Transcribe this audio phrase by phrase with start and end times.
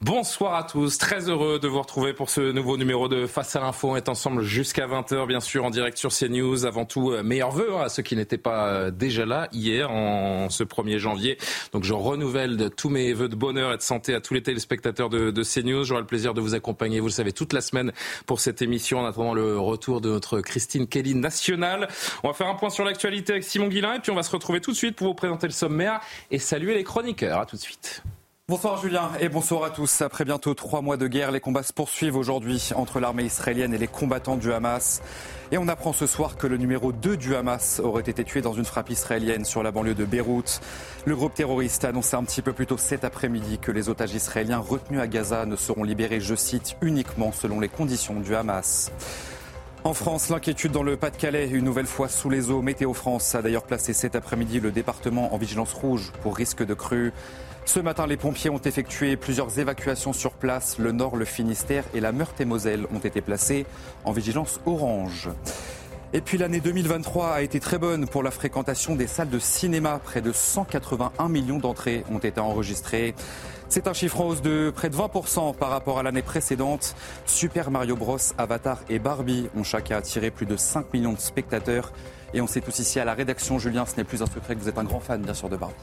[0.00, 3.60] Bonsoir à tous, très heureux de vous retrouver pour ce nouveau numéro de Face à
[3.60, 3.90] l'info.
[3.90, 6.66] On est ensemble jusqu'à 20h, bien sûr, en direct sur CNews.
[6.66, 10.50] Avant tout, euh, meilleurs vœux à ceux qui n'étaient pas euh, déjà là hier, en
[10.50, 11.36] ce 1er janvier.
[11.72, 15.08] Donc je renouvelle tous mes vœux de bonheur et de santé à tous les téléspectateurs
[15.08, 15.82] de, de CNews.
[15.82, 17.90] J'aurai le plaisir de vous accompagner, vous le savez, toute la semaine
[18.24, 21.88] pour cette émission, en attendant le retour de notre Christine Kelly nationale.
[22.22, 24.30] On va faire un point sur l'actualité avec Simon Guillain et puis on va se
[24.30, 25.98] retrouver tout de suite pour vous présenter le sommaire
[26.30, 27.40] et saluer les chroniqueurs.
[27.40, 28.04] À tout de suite.
[28.50, 30.00] Bonsoir Julien et bonsoir à tous.
[30.00, 33.78] Après bientôt trois mois de guerre, les combats se poursuivent aujourd'hui entre l'armée israélienne et
[33.78, 35.02] les combattants du Hamas.
[35.52, 38.54] Et on apprend ce soir que le numéro 2 du Hamas aurait été tué dans
[38.54, 40.62] une frappe israélienne sur la banlieue de Beyrouth.
[41.04, 44.14] Le groupe terroriste a annoncé un petit peu plus tôt cet après-midi que les otages
[44.14, 48.90] israéliens retenus à Gaza ne seront libérés, je cite, uniquement selon les conditions du Hamas.
[49.84, 52.62] En France, l'inquiétude dans le Pas-de-Calais, une nouvelle fois sous les eaux.
[52.62, 56.74] Météo France a d'ailleurs placé cet après-midi le département en vigilance rouge pour risque de
[56.74, 57.12] crue.
[57.68, 60.78] Ce matin, les pompiers ont effectué plusieurs évacuations sur place.
[60.78, 63.66] Le Nord, le Finistère et la Meurthe-et-Moselle ont été placés
[64.06, 65.28] en vigilance orange.
[66.14, 70.00] Et puis l'année 2023 a été très bonne pour la fréquentation des salles de cinéma.
[70.02, 73.14] Près de 181 millions d'entrées ont été enregistrées.
[73.68, 76.96] C'est un chiffre en hausse de près de 20% par rapport à l'année précédente.
[77.26, 81.92] Super Mario Bros, Avatar et Barbie ont chacun attiré plus de 5 millions de spectateurs.
[82.32, 84.60] Et on sait tous ici à la rédaction, Julien, ce n'est plus un secret que
[84.60, 85.74] vous êtes un grand fan, bien sûr, de Barbie.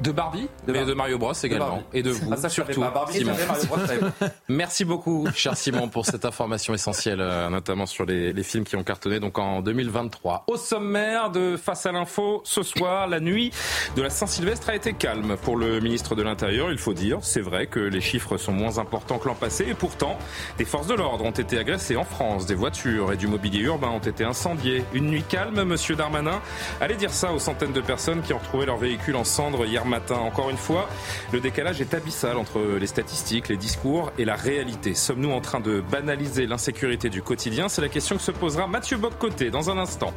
[0.00, 0.88] De Barbie, De mais Barbie.
[0.90, 2.80] de Mario Bros également, et de vous Ah, ça, surtout.
[2.80, 2.90] pas.
[2.90, 3.32] Barbie, Simon.
[3.66, 3.76] Bros.
[4.48, 8.76] Merci beaucoup, cher Simon, pour cette information essentielle, euh, notamment sur les, les films qui
[8.76, 10.44] ont cartonné donc en 2023.
[10.46, 13.50] Au sommaire de Face à l'info, ce soir, la nuit
[13.96, 17.18] de la Saint-Sylvestre a été calme pour le ministre de l'Intérieur, il faut dire.
[17.20, 20.16] C'est vrai que les chiffres sont moins importants que l'an passé, et pourtant,
[20.58, 23.88] des forces de l'ordre ont été agressées en France, des voitures et du mobilier urbain
[23.88, 24.84] ont été incendiés.
[24.94, 26.40] Une nuit calme, monsieur Darmanin
[26.80, 29.84] Allez dire ça aux centaines de personnes qui ont retrouvé leur véhicule en cendres hier
[29.90, 30.14] matin.
[30.14, 30.88] Encore une fois,
[31.32, 34.94] le décalage est abyssal entre les statistiques, les discours et la réalité.
[34.94, 37.68] Sommes-nous en train de banaliser l'insécurité du quotidien?
[37.68, 40.14] C'est la question que se posera Mathieu Boccoté dans un instant.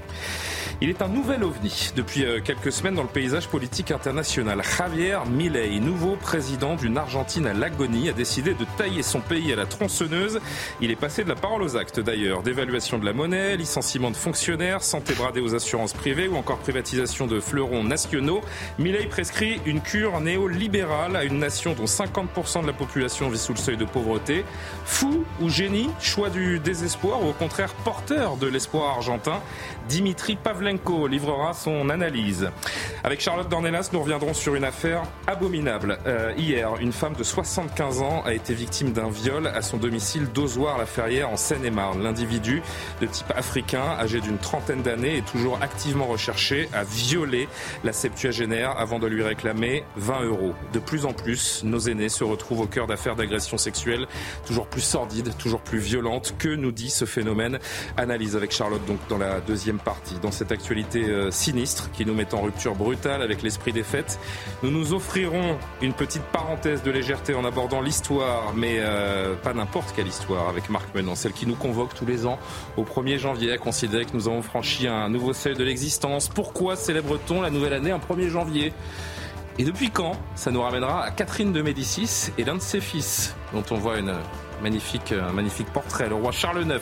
[0.81, 4.62] Il est un nouvel ovni depuis euh, quelques semaines dans le paysage politique international.
[4.78, 9.56] Javier Milei, nouveau président d'une Argentine à l'agonie, a décidé de tailler son pays à
[9.56, 10.39] la tronçonneuse.
[10.81, 12.44] Il est passé de la parole aux actes d'ailleurs.
[12.44, 17.28] Dévaluation de la monnaie, licenciement de fonctionnaires, santé bradée aux assurances privées ou encore privatisation
[17.28, 18.41] de fleurons nationaux.
[18.78, 23.53] Milei prescrit une cure néolibérale à une nation dont 50% de la population vit sous
[23.53, 24.46] le seuil de pauvreté.
[24.85, 29.41] Fou ou génie Choix du désespoir ou au contraire porteur de l'espoir argentin
[29.89, 32.49] Dimitri Pavlenko livrera son analyse.
[33.03, 35.97] Avec Charlotte Dornelas, nous reviendrons sur une affaire abominable.
[36.07, 40.27] Euh, hier, une femme de 75 ans a été victime d'un viol à son domicile
[40.33, 42.01] d'Ozoir-la-Ferrière en Seine-et-Marne.
[42.01, 42.61] L'individu
[43.01, 47.47] de type africain, âgé d'une trentaine d'années, est toujours activement recherché, a violé
[47.83, 50.53] la septuagénaire avant de lui réclamer 20 euros.
[50.71, 54.07] De plus en plus, nos aînés se retrouvent au cœur d'affaires d'agression sexuelle
[54.45, 56.36] toujours plus sordides, toujours plus violentes.
[56.38, 57.59] Que nous dit ce phénomène?
[57.97, 60.16] Analyse avec Charlotte donc dans la deuxième partie.
[60.22, 64.20] Dans cette actualité euh, sinistre qui nous met en rupture brutale avec l'esprit des fêtes,
[64.62, 69.94] nous nous offrirons une petite parenthèse de légèreté en abordant l'histoire, mais euh, pas n'importe
[69.96, 72.40] quelle histoire avec Marc Menon, celle qui nous convoque tous les ans
[72.78, 76.30] au 1er janvier à considérer que nous avons franchi un nouveau seuil de l'existence.
[76.30, 78.74] Pourquoi célèbre-t-on la nouvelle année en 1er janvier?
[79.60, 83.36] Et depuis quand Ça nous ramènera à Catherine de Médicis et l'un de ses fils.
[83.54, 84.16] dont on voit une
[84.61, 86.09] magnifique, un magnifique portrait.
[86.09, 86.79] Le roi Charles IX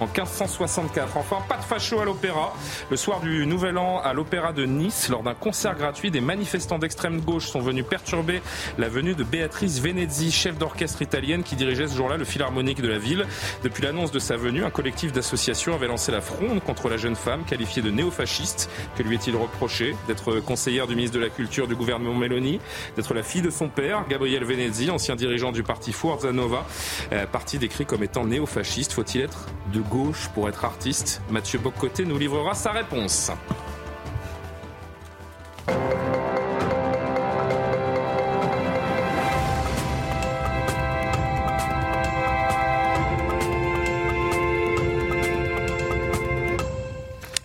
[0.00, 1.16] en 1564.
[1.16, 2.54] Enfin, pas de facho à l'opéra.
[2.90, 6.78] Le soir du Nouvel An à l'Opéra de Nice, lors d'un concert gratuit, des manifestants
[6.78, 8.42] d'extrême gauche sont venus perturber
[8.78, 12.88] la venue de Béatrice Venezzi, chef d'orchestre italienne qui dirigeait ce jour-là le philharmonique de
[12.88, 13.26] la ville.
[13.62, 17.16] Depuis l'annonce de sa venue, un collectif d'associations avait lancé la fronde contre la jeune
[17.16, 18.70] femme qualifiée de néofasciste.
[18.96, 22.60] Que lui est-il reproché D'être conseillère du ministre de la Culture du gouvernement Meloni,
[22.96, 26.66] d'être la fille de son père, Gabriel Venezzi, ancien dirigeant du parti Forza Nova,
[27.09, 28.92] euh, parti décrit comme étant néofasciste.
[28.92, 33.30] Faut-il être de gauche pour être artiste Mathieu Boccoté nous livrera sa réponse.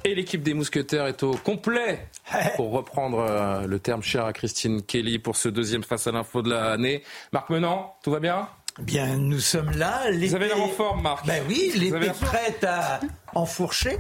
[0.04, 2.08] Et l'équipe des mousquetaires est au complet,
[2.56, 6.44] pour reprendre euh, le terme cher à Christine Kelly pour ce deuxième face à l'info
[6.44, 7.04] de l'année.
[7.34, 8.48] Marc Menant, tout va bien?
[8.80, 10.12] Bien, nous sommes là.
[10.12, 11.25] Vous avez l'air en forme, Marc.
[11.25, 13.00] Ben oui, l'épée prête à
[13.33, 13.98] enfourcher.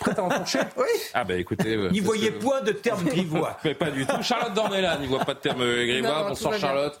[0.00, 0.84] Prête à enfourcher Oui.
[1.14, 1.74] Ah bah écoutez...
[1.76, 3.58] euh, N'y voyez ce- point de terme grivois.
[3.64, 4.22] Mais pas du tout.
[4.22, 6.22] Charlotte Dornelas n'y voit pas de terme euh, grivois.
[6.22, 6.54] Non, Bonsoir.
[6.58, 6.98] Charlotte.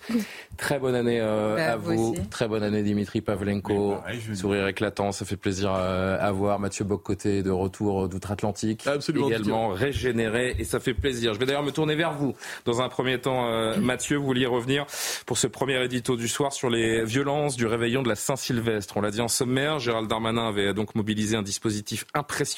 [0.56, 2.16] Très bonne année euh, Bah, à vous.
[2.30, 3.98] Très bonne année Dimitri Pavlenko.
[4.34, 6.58] Sourire éclatant, ça fait plaisir euh, à voir.
[6.58, 8.86] Mathieu Boccoté de retour d'outre-Atlantique.
[8.86, 11.34] Absolument, Également régénéré et ça fait plaisir.
[11.34, 12.34] Je vais d'ailleurs me tourner vers vous.
[12.64, 14.86] Dans un premier temps, euh, Mathieu, vous vouliez revenir
[15.26, 18.96] pour ce premier édito du soir sur les violences du réveillon de la Saint-Sylvestre.
[18.96, 22.55] On l'a dit en sommaire, Gérald Darmanin avait donc mobilisé un dispositif impressionnant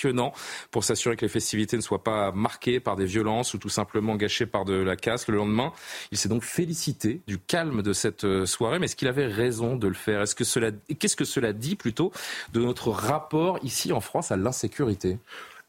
[0.71, 4.17] pour s'assurer que les festivités ne soient pas marquées par des violences ou tout simplement
[4.17, 5.29] gâchées par de la casse.
[5.29, 5.73] Le lendemain,
[6.13, 9.77] il s'est donc félicité du calme de cette euh, soirée, mais est-ce qu'il avait raison
[9.77, 10.23] de le faire?
[10.23, 12.13] Est-ce que cela, qu'est-ce que cela dit plutôt
[12.53, 15.19] de notre rapport ici en France à l'insécurité?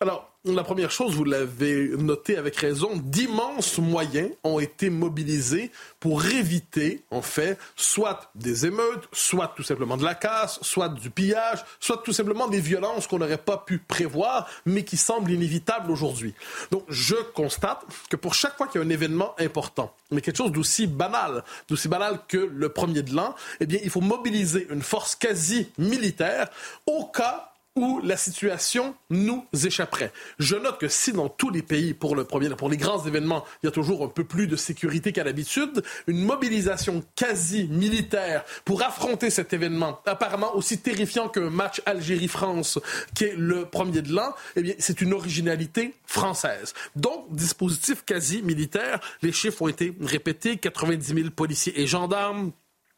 [0.01, 6.25] Alors, la première chose, vous l'avez noté avec raison, d'immenses moyens ont été mobilisés pour
[6.25, 11.66] éviter, en fait, soit des émeutes, soit tout simplement de la casse, soit du pillage,
[11.81, 16.34] soit tout simplement des violences qu'on n'aurait pas pu prévoir, mais qui semblent inévitables aujourd'hui.
[16.72, 20.38] Donc, je constate que pour chaque fois qu'il y a un événement important, mais quelque
[20.38, 24.66] chose d'aussi banal, d'aussi banal que le premier de l'an, eh bien, il faut mobiliser
[24.69, 26.48] une force quasi militaire
[26.86, 27.49] au cas
[27.80, 30.12] où la situation nous échapperait.
[30.38, 33.46] Je note que si dans tous les pays, pour le premier, pour les grands événements,
[33.64, 38.44] il y a toujours un peu plus de sécurité qu'à l'habitude, une mobilisation quasi militaire
[38.66, 42.80] pour affronter cet événement, apparemment aussi terrifiant qu'un match Algérie-France,
[43.16, 46.74] qui est le premier de l'an, eh bien, c'est une originalité française.
[46.98, 52.52] Donc, dispositif quasi militaire, les chiffres ont été répétés, 90 000 policiers et gendarmes,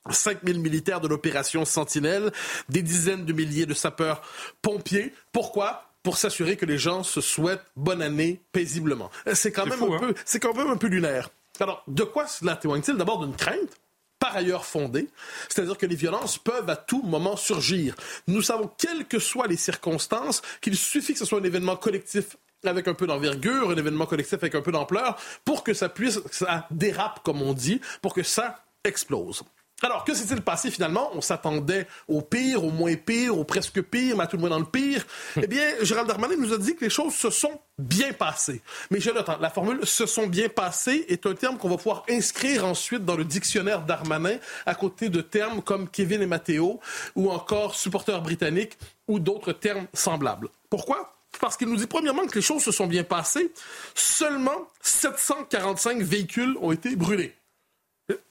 [0.09, 2.31] 5 000 militaires de l'opération Sentinelle,
[2.69, 5.13] des dizaines de milliers de sapeurs-pompiers.
[5.31, 5.87] Pourquoi?
[6.03, 9.11] Pour s'assurer que les gens se souhaitent bonne année paisiblement.
[9.33, 9.99] C'est quand, même fou, un hein?
[9.99, 11.29] peu, c'est quand même un peu lunaire.
[11.59, 12.97] Alors, de quoi cela témoigne-t-il?
[12.97, 13.69] D'abord d'une crainte
[14.17, 15.09] par ailleurs fondée,
[15.49, 17.95] c'est-à-dire que les violences peuvent à tout moment surgir.
[18.27, 22.37] Nous savons, quelles que soient les circonstances, qu'il suffit que ce soit un événement collectif
[22.63, 26.19] avec un peu d'envergure, un événement collectif avec un peu d'ampleur, pour que ça puisse,
[26.19, 29.43] que ça dérape, comme on dit, pour que ça explose.
[29.83, 31.09] Alors, que s'est-il passé finalement?
[31.13, 34.49] On s'attendait au pire, au moins pire, au presque pire, mais à tout le moins
[34.49, 35.05] dans le pire.
[35.35, 38.61] eh bien, Gérald Darmanin nous a dit que les choses se sont bien passées.
[38.91, 42.03] Mais je note, la formule «se sont bien passées» est un terme qu'on va pouvoir
[42.09, 46.79] inscrire ensuite dans le dictionnaire Darmanin à côté de termes comme Kevin et Matteo
[47.15, 48.77] ou encore supporters britanniques
[49.07, 50.49] ou d'autres termes semblables.
[50.69, 51.15] Pourquoi?
[51.39, 53.51] Parce qu'il nous dit premièrement que les choses se sont bien passées.
[53.95, 57.33] Seulement 745 véhicules ont été brûlés.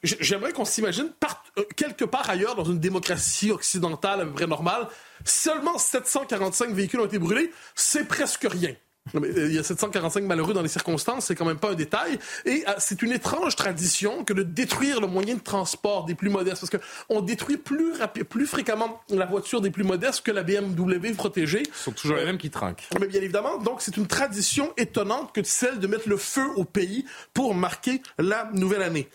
[0.03, 4.47] J'aimerais qu'on s'imagine part- euh, quelque part ailleurs dans une démocratie occidentale à peu près
[4.47, 4.87] normale,
[5.25, 8.75] seulement 745 véhicules ont été brûlés, c'est presque rien.
[9.15, 12.19] Euh, Il y a 745 malheureux dans les circonstances, c'est quand même pas un détail.
[12.45, 16.29] Et euh, c'est une étrange tradition que de détruire le moyen de transport des plus
[16.29, 16.61] modestes.
[16.71, 21.63] Parce qu'on détruit plus fréquemment la voiture des plus modestes que la BMW protégée.
[21.73, 22.87] Ce sont toujours les mêmes qui trinquent.
[23.01, 26.65] Mais bien évidemment, donc c'est une tradition étonnante que celle de mettre le feu au
[26.65, 29.09] pays pour marquer la nouvelle année.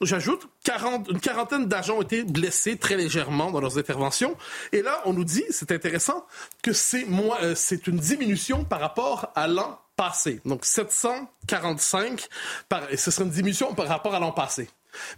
[0.00, 4.36] J'ajoute, 40, une quarantaine d'agents ont été blessés très légèrement dans leurs interventions.
[4.72, 6.24] Et là, on nous dit, c'est intéressant,
[6.62, 7.54] que c'est euh,
[7.86, 10.40] une diminution par rapport à l'an passé.
[10.44, 12.28] Donc 745,
[12.68, 14.70] par, ce serait une diminution par rapport à l'an passé.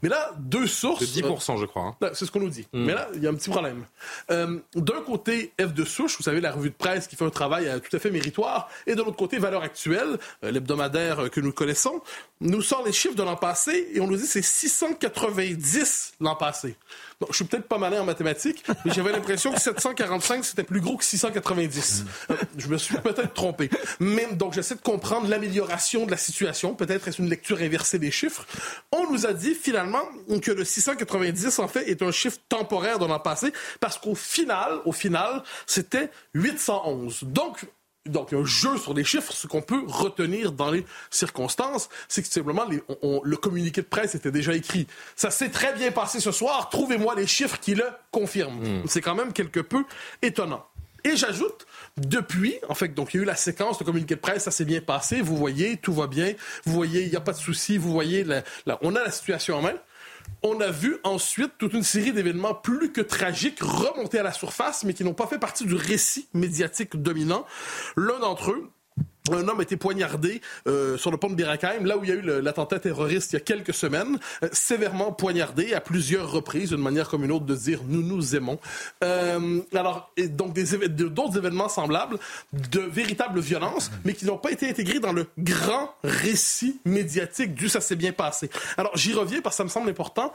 [0.03, 1.01] Mais là, deux sources.
[1.01, 1.97] De 10%, je crois.
[2.01, 2.11] hein.
[2.15, 2.67] C'est ce qu'on nous dit.
[2.73, 3.85] Mais là, il y a un petit problème.
[4.31, 7.31] Euh, D'un côté, F de souche, vous savez, la revue de presse qui fait un
[7.31, 11.41] travail euh, tout à fait méritoire, et de l'autre côté, Valeurs Actuelles, euh, l'hebdomadaire que
[11.41, 12.01] nous connaissons,
[12.41, 16.37] nous sort les chiffres de l'an passé et on nous dit que c'est 690 l'an
[16.37, 16.77] passé.
[17.21, 20.81] Bon, je suis peut-être pas malin en mathématiques, mais j'avais l'impression que 745 c'était plus
[20.81, 22.05] gros que 690.
[22.31, 23.71] Euh, je me suis peut-être trompé.
[23.99, 26.75] Mais donc j'essaie de comprendre l'amélioration de la situation.
[26.75, 28.47] Peut-être est-ce une lecture inversée des chiffres.
[28.93, 30.03] On nous a dit finalement
[30.43, 34.79] que le 690 en fait est un chiffre temporaire de l'an passé parce qu'au final,
[34.85, 37.25] au final, c'était 811.
[37.25, 37.67] Donc
[38.07, 42.29] donc, un jeu sur les chiffres, ce qu'on peut retenir dans les circonstances, c'est que
[42.29, 44.87] simplement les, on- le communiqué de presse était déjà écrit.
[45.17, 48.83] Ça s'est très bien passé ce soir, trouvez-moi les chiffres qui le confirment.
[48.87, 49.85] C'est quand même quelque peu
[50.23, 50.65] étonnant.
[51.05, 51.67] Et j'ajoute,
[51.97, 54.51] depuis, en fait, donc il y a eu la séquence de communiqué de presse, ça
[54.51, 56.35] s'est bien passé, vous voyez, tout va bien,
[56.67, 59.11] vous voyez, il n'y a pas de souci, vous voyez, la- la- on a la
[59.11, 59.75] situation en main.
[60.43, 64.85] On a vu ensuite toute une série d'événements plus que tragiques remonter à la surface,
[64.85, 67.45] mais qui n'ont pas fait partie du récit médiatique dominant.
[67.97, 68.71] L'un d'entre eux,
[69.31, 72.13] un homme a été poignardé euh, sur le pont de Biracheim, là où il y
[72.13, 76.71] a eu l'attentat terroriste il y a quelques semaines, euh, sévèrement poignardé à plusieurs reprises,
[76.71, 78.59] d'une manière comme une autre de dire nous nous aimons.
[79.05, 82.19] Euh, alors, et donc des d'autres événements semblables,
[82.53, 87.69] de véritables violences, mais qui n'ont pas été intégrés dans le grand récit médiatique du
[87.69, 88.51] ça s'est bien passé.
[88.77, 90.33] Alors j'y reviens parce que ça me semble important.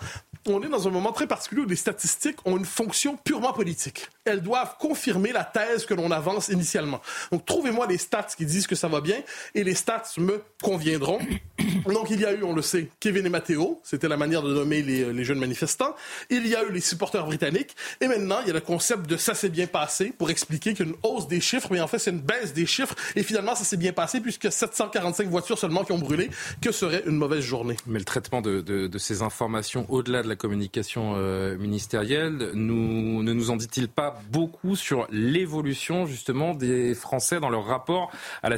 [0.47, 4.09] On est dans un moment très particulier où les statistiques ont une fonction purement politique.
[4.25, 7.01] Elles doivent confirmer la thèse que l'on avance initialement.
[7.31, 9.17] Donc trouvez-moi les stats qui disent que ça va bien
[9.53, 11.19] et les stats me conviendront.
[11.85, 14.53] Donc il y a eu, on le sait, Kevin et Matteo, c'était la manière de
[14.53, 15.95] nommer les, les jeunes manifestants.
[16.29, 19.17] Il y a eu les supporters britanniques et maintenant il y a le concept de
[19.17, 21.87] ça s'est bien passé pour expliquer qu'il y a une hausse des chiffres, mais en
[21.87, 25.57] fait c'est une baisse des chiffres et finalement ça s'est bien passé puisque 745 voitures
[25.59, 26.29] seulement qui ont brûlé,
[26.61, 27.75] que serait une mauvaise journée?
[27.87, 33.23] Mais le traitement de, de- de ces informations au-delà de la communication euh, ministérielle nous,
[33.23, 38.11] ne nous en dit-il pas beaucoup sur l'évolution justement des Français dans leur rapport
[38.43, 38.57] à la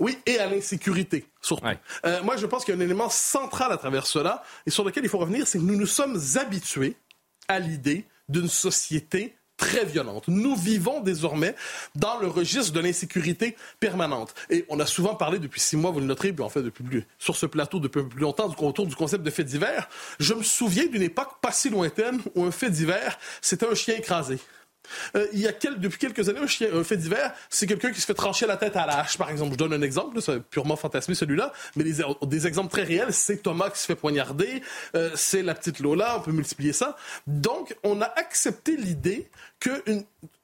[0.00, 1.66] Oui, et à l'insécurité, surtout.
[1.66, 1.78] Ouais.
[2.04, 4.84] Euh, moi, je pense qu'il y a un élément central à travers cela, et sur
[4.84, 6.96] lequel il faut revenir, c'est que nous nous sommes habitués
[7.48, 10.24] à l'idée d'une société très violente.
[10.26, 11.54] Nous vivons désormais
[11.94, 14.34] dans le registre de l'insécurité permanente.
[14.50, 16.82] Et on a souvent parlé depuis six mois, vous le noterez, puis en fait depuis
[16.82, 19.88] plus, sur ce plateau depuis plus longtemps, du- autour du concept de fait divers.
[20.18, 23.94] Je me souviens d'une époque pas si lointaine où un fait divers, c'était un chien
[23.94, 24.38] écrasé.
[25.16, 28.14] Euh, il y a depuis quelques années, un, fait divers, c'est quelqu'un qui se fait
[28.14, 29.52] trancher la tête à la hache, par exemple.
[29.52, 33.42] Je donne un exemple, c'est purement fantasmé celui-là, mais des, des exemples très réels, c'est
[33.42, 34.62] Thomas qui se fait poignarder,
[34.94, 36.96] euh, c'est la petite Lola, on peut multiplier ça.
[37.26, 39.28] Donc, on a accepté l'idée
[39.60, 39.82] que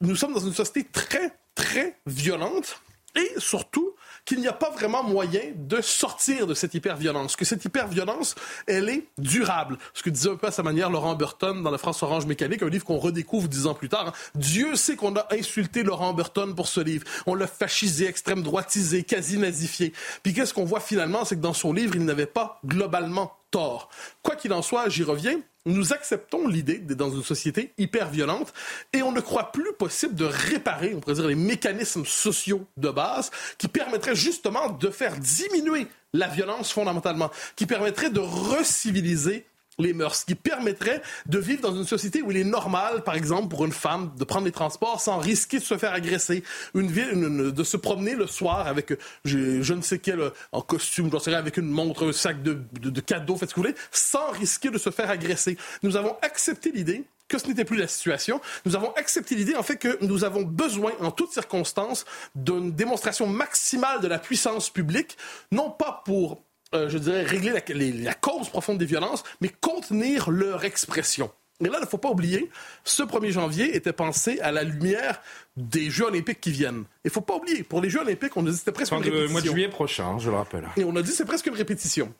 [0.00, 2.80] nous sommes dans une société très, très violente,
[3.16, 7.64] et surtout qu'il n'y a pas vraiment moyen de sortir de cette hyperviolence, que cette
[7.64, 8.34] hyperviolence,
[8.66, 9.78] elle est durable.
[9.94, 12.62] Ce que disait un peu à sa manière Laurent Burton dans La France Orange Mécanique,
[12.62, 14.12] un livre qu'on redécouvre dix ans plus tard.
[14.34, 17.04] Dieu sait qu'on a insulté Laurent Burton pour ce livre.
[17.26, 19.92] On l'a fascisé, extrême droitisé, quasi nazifié.
[20.22, 23.88] Puis qu'est-ce qu'on voit finalement, c'est que dans son livre, il n'avait pas globalement tort.
[24.22, 28.52] Quoi qu'il en soit, j'y reviens, nous acceptons l'idée d'être dans une société hyper violente
[28.92, 32.88] et on ne croit plus possible de réparer, on pourrait dire, les mécanismes sociaux de
[32.88, 39.46] base qui permettraient justement de faire diminuer la violence fondamentalement, qui permettrait de reciviliser
[39.80, 43.48] les mœurs, qui permettrait de vivre dans une société où il est normal, par exemple,
[43.48, 46.42] pour une femme de prendre les transports sans risquer de se faire agresser,
[46.74, 48.92] une ville, de se promener le soir avec
[49.24, 52.62] je, ne sais quel euh, en costume, j'en sais avec une montre, un sac de-
[52.72, 55.56] de cadeaux, faites ce que vous voulez, sans risquer de se faire agresser.
[55.82, 58.40] Nous avons accepté l'idée que ce n'était plus la situation.
[58.64, 63.26] Nous avons accepté l'idée, en fait, que nous avons besoin, en toutes circonstances, d'une démonstration
[63.28, 65.16] maximale de la puissance publique,
[65.52, 66.42] non pas pour
[66.74, 71.30] euh, je dirais, régler la, les- la cause profonde des violences, mais contenir leur expression.
[71.62, 72.48] Et là, il ne faut pas oublier,
[72.84, 75.20] ce 1er janvier était pensé à la lumière
[75.58, 76.84] des Jeux olympiques qui viennent.
[77.04, 78.92] Il ne faut pas oublier, pour les Jeux olympiques, on a dit que c'était presque
[78.92, 79.32] une répétition.
[79.32, 80.66] mois de juillet prochain, je le rappelle.
[80.78, 82.14] Et on a dit c'est presque une répétition.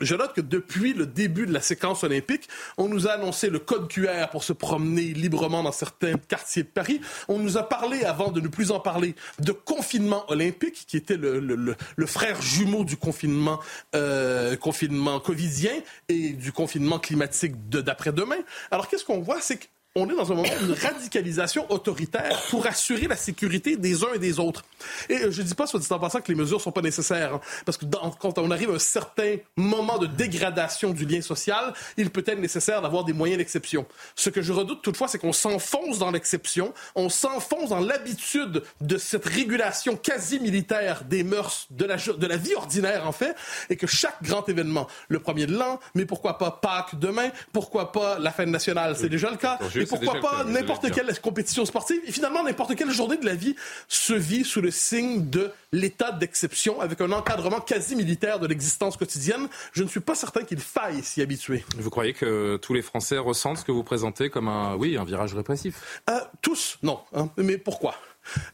[0.00, 3.58] Je note que depuis le début de la séquence olympique, on nous a annoncé le
[3.58, 7.00] code QR pour se promener librement dans certains quartiers de Paris.
[7.28, 11.18] On nous a parlé, avant de ne plus en parler, de confinement olympique, qui était
[11.18, 13.60] le, frère jumeau du confinement,
[13.94, 15.72] euh, confinement covidien
[16.08, 18.36] et du confinement climatique de d'après-demain.
[18.70, 22.66] Alors qu'est-ce qu'on voit, c'est que on est dans un moment d'une radicalisation autoritaire pour
[22.66, 24.64] assurer la sécurité des uns et des autres.
[25.10, 27.34] Et euh, je dis pas, soit dit en passant, que les mesures sont pas nécessaires,
[27.34, 31.20] hein, parce que dans- quand on arrive à un certain moment de dégradation du lien
[31.20, 33.84] social, il peut être nécessaire d'avoir des moyens d'exception.
[34.14, 38.96] Ce que je redoute toutefois, c'est qu'on s'enfonce dans l'exception, on s'enfonce dans l'habitude de
[38.96, 43.34] cette régulation quasi militaire des mœurs, de la, de la vie ordinaire en fait,
[43.68, 47.92] et que chaque grand événement, le premier de l'an, mais pourquoi pas Pâques demain, pourquoi
[47.92, 52.00] pas la fête nationale, c'est déjà le cas, Et pourquoi pas n'importe quelle compétition sportive
[52.06, 53.56] et finalement n'importe quelle journée de la vie
[53.88, 58.96] se vit sous le signe de l'état d'exception avec un encadrement quasi militaire de l'existence
[58.96, 59.48] quotidienne.
[59.72, 61.64] Je ne suis pas certain qu'il faille s'y habituer.
[61.76, 65.04] Vous croyez que tous les Français ressentent ce que vous présentez comme un, oui, un
[65.04, 66.02] virage répressif?
[66.10, 67.00] Euh, tous, non.
[67.14, 67.28] hein.
[67.36, 67.94] Mais pourquoi?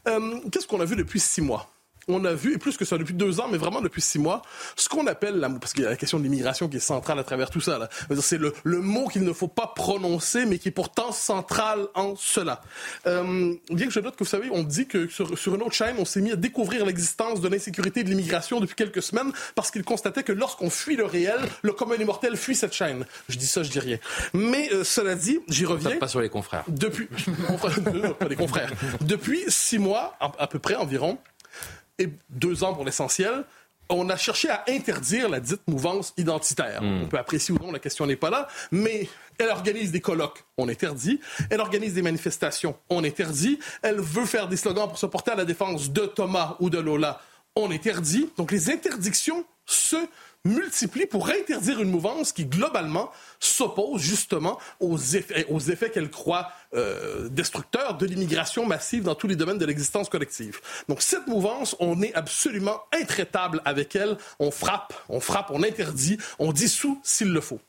[0.07, 1.69] Euh, Qu'est-ce qu'on a vu depuis six mois?
[2.09, 4.41] On a vu, et plus que ça, depuis deux ans, mais vraiment depuis six mois,
[4.75, 7.19] ce qu'on appelle, la, parce qu'il y a la question de l'immigration qui est centrale
[7.19, 7.89] à travers tout ça.
[8.21, 12.15] C'est le, le mot qu'il ne faut pas prononcer, mais qui est pourtant central en
[12.15, 12.61] cela.
[13.07, 15.73] Euh, bien que je note que, vous savez, on dit que sur, sur une autre
[15.73, 19.31] chaîne, on s'est mis à découvrir l'existence de l'insécurité et de l'immigration depuis quelques semaines,
[19.55, 23.05] parce qu'ils constataient que lorsqu'on fuit le réel, le commun des mortels fuit cette chaîne.
[23.27, 23.97] Je dis ça, je dis rien.
[24.33, 25.97] Mais euh, cela dit, j'y reviens.
[25.97, 26.63] Pas sur les confrères.
[26.67, 27.07] Depuis,
[28.19, 28.71] pas des confrères.
[29.01, 31.17] Depuis six mois, à peu près environ,
[31.99, 33.45] et deux ans pour l'essentiel,
[33.89, 36.81] on a cherché à interdire la dite mouvance identitaire.
[36.83, 40.43] On peut apprécier ou non, la question n'est pas là, mais elle organise des colloques,
[40.57, 41.19] on interdit.
[41.49, 43.59] Elle organise des manifestations, on interdit.
[43.81, 46.77] Elle veut faire des slogans pour se porter à la défense de Thomas ou de
[46.77, 47.19] Lola,
[47.55, 48.29] on interdit.
[48.37, 49.97] Donc les interdictions se
[50.45, 56.49] multiplient pour interdire une mouvance qui, globalement, s'oppose justement aux effets, aux effets qu'elle croit
[56.75, 60.59] euh, destructeurs de l'immigration massive dans tous les domaines de l'existence collective.
[60.87, 64.17] Donc cette mouvance, on est absolument intraitable avec elle.
[64.39, 67.59] On frappe, on frappe, on interdit, on dissout s'il le faut.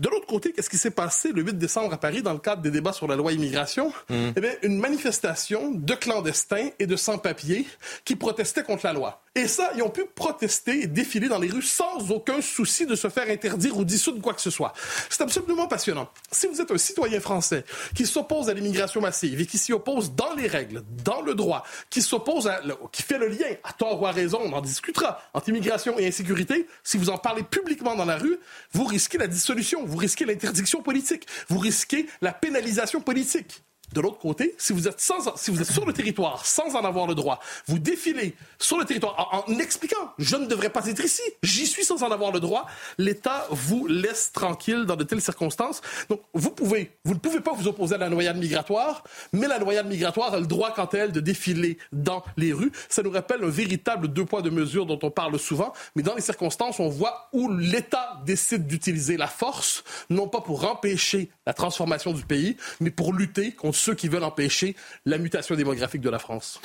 [0.00, 2.62] De l'autre côté, qu'est-ce qui s'est passé le 8 décembre à Paris dans le cadre
[2.62, 3.92] des débats sur la loi immigration?
[4.10, 7.66] Eh bien, une manifestation de clandestins et de sans-papiers
[8.04, 9.22] qui protestaient contre la loi.
[9.34, 12.94] Et ça, ils ont pu protester et défiler dans les rues sans aucun souci de
[12.94, 14.72] se faire interdire ou dissoudre quoi que ce soit.
[15.10, 16.08] C'est absolument passionnant.
[16.30, 20.14] Si vous êtes un citoyen français qui s'oppose à l'immigration massive et qui s'y oppose
[20.14, 22.50] dans les règles, dans le droit, qui s'oppose
[22.92, 26.06] qui fait le lien, à tort ou à raison, on en discutera, entre immigration et
[26.06, 28.38] insécurité, si vous en parlez publiquement dans la rue,
[28.72, 33.62] vous risquez la dissolution, vous risquez l'interdiction politique, vous risquez la pénalisation politique.
[33.92, 36.84] De l'autre côté, si vous êtes sans, si vous êtes sur le territoire sans en
[36.84, 41.04] avoir le droit, vous défilez sur le territoire en, expliquant je ne devrais pas être
[41.04, 42.66] ici, j'y suis sans en avoir le droit,
[42.98, 45.80] l'État vous laisse tranquille dans de telles circonstances.
[46.08, 49.58] Donc vous pouvez, vous ne pouvez pas vous opposer à la noyade migratoire, mais la
[49.58, 52.72] noyade migratoire a le droit quant à elle de défiler dans les rues.
[52.88, 56.14] Ça nous rappelle un véritable deux poids deux mesures dont on parle souvent, mais dans
[56.14, 61.54] les circonstances, on voit où l'État décide d'utiliser la force, non pas pour empêcher la
[61.54, 66.10] transformation du pays, mais pour lutter contre ceux qui veulent empêcher la mutation démographique de
[66.10, 66.60] la France.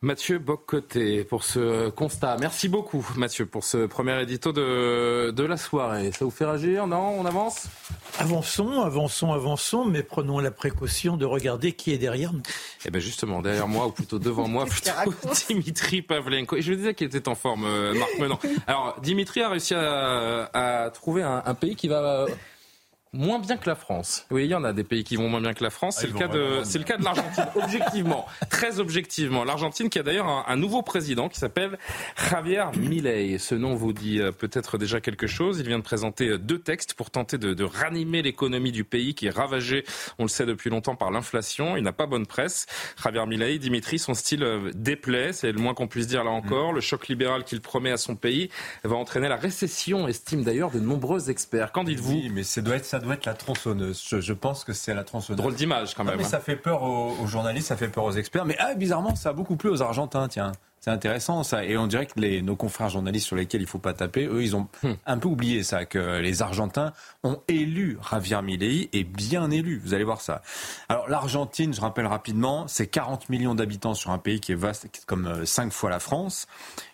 [0.00, 2.36] Mathieu Boccoté pour ce constat.
[2.38, 6.12] Merci beaucoup Mathieu pour ce premier édito de, de la soirée.
[6.12, 7.18] Ça vous fait réagir Non?
[7.18, 7.66] On avance?
[8.20, 12.42] Avançons, avançons, avançons, mais prenons la précaution de regarder qui est derrière nous.
[12.84, 14.92] Eh bien justement, derrière moi, ou plutôt devant moi, plutôt
[15.48, 16.54] Dimitri Pavlenko.
[16.54, 18.38] Et je disais qu'il était en forme, euh, Marc Menon.
[18.68, 20.48] Alors Dimitri a réussi à,
[20.84, 22.26] à trouver un, un pays qui va...
[23.12, 24.26] moins bien que la France.
[24.30, 25.98] Oui, il y en a des pays qui vont moins bien que la France.
[26.00, 27.44] C'est ils le cas de, c'est le cas de l'Argentine.
[27.54, 31.78] objectivement, très objectivement, l'Argentine qui a d'ailleurs un, un nouveau président qui s'appelle
[32.30, 33.38] Javier Milei.
[33.38, 35.58] Ce nom vous dit euh, peut-être déjà quelque chose.
[35.60, 39.14] Il vient de présenter euh, deux textes pour tenter de, de ranimer l'économie du pays
[39.14, 39.84] qui est ravagée,
[40.18, 41.76] on le sait depuis longtemps, par l'inflation.
[41.76, 42.66] Il n'a pas bonne presse.
[43.02, 46.72] Javier Milei, Dimitri, son style euh, déplaît, c'est le moins qu'on puisse dire là encore.
[46.72, 48.50] Le choc libéral qu'il promet à son pays
[48.84, 51.72] va entraîner la récession, estime d'ailleurs de nombreux experts.
[51.72, 52.14] Qu'en dites-vous?
[52.14, 54.02] Oui, mais ça doit être, ça doit être la tronçonneuse.
[54.08, 55.38] Je, je pense que c'est la tronçonneuse.
[55.40, 56.18] Drôle d'image quand Non, même.
[56.20, 56.28] mais hein.
[56.28, 58.44] ça fait peur aux, aux journalistes, ça fait peur aux experts.
[58.44, 60.52] Mais ah, bizarrement, ça a beaucoup plu aux Argentins, tiens.
[60.80, 61.64] C'est intéressant ça.
[61.64, 64.42] Et on dirait que les, nos confrères journalistes sur lesquels il faut pas taper, eux,
[64.42, 64.92] ils ont Hmm.
[65.06, 66.92] un peu oublié ça, que les Argentins
[67.24, 69.80] ont élu Javier Milei et bien élu.
[69.84, 70.42] Vous allez voir ça.
[70.88, 74.88] Alors l'Argentine, je rappelle rapidement, c'est 40 millions d'habitants sur un pays qui est vaste,
[74.92, 76.46] qui est comme euh, cinq fois la France.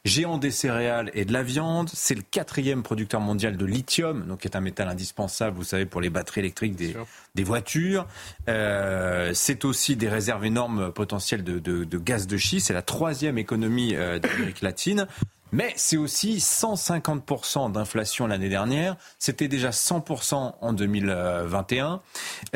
[0.04, 4.40] Géant des céréales et de la viande, c'est le quatrième producteur mondial de lithium, donc
[4.40, 6.94] qui est un métal indispensable, vous savez, pour les batteries électriques des.
[7.34, 8.06] Des voitures.
[8.48, 12.68] Euh, c'est aussi des réserves énormes potentielles de, de- de gaz de schiste.
[12.68, 15.06] C'est la troisième économie euh, d'Amérique latine.
[15.52, 18.96] Mais c'est aussi 150% d'inflation l'année dernière.
[19.20, 22.00] C'était déjà 100% en 2021.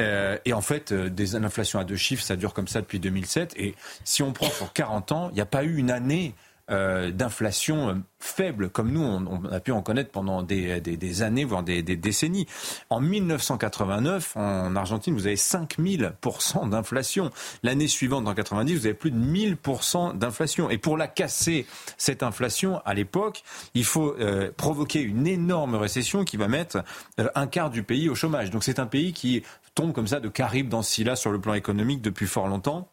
[0.00, 2.98] Euh, et en fait, euh, des inflations à deux chiffres, ça dure comme ça depuis
[2.98, 3.54] 2007.
[3.56, 6.34] Et si on prend sur 40 ans, il n'y a pas eu une année
[6.70, 10.96] euh, d'inflation euh, faible comme nous, on, on a pu en connaître pendant des, des-
[10.96, 12.46] des années, voire des, des décennies.
[12.90, 17.30] En 1989, en Argentine, vous avez 5000% d'inflation.
[17.62, 20.70] L'année suivante, en 90, vous avez plus de 1000% d'inflation.
[20.70, 23.42] Et pour la casser, cette inflation, à l'époque,
[23.74, 26.82] il faut euh, provoquer une énorme récession qui va mettre
[27.20, 28.50] euh, un quart du pays au chômage.
[28.50, 29.42] Donc c'est un pays qui
[29.74, 32.88] tombe comme ça de Caraïbes dans là sur le plan économique depuis fort longtemps.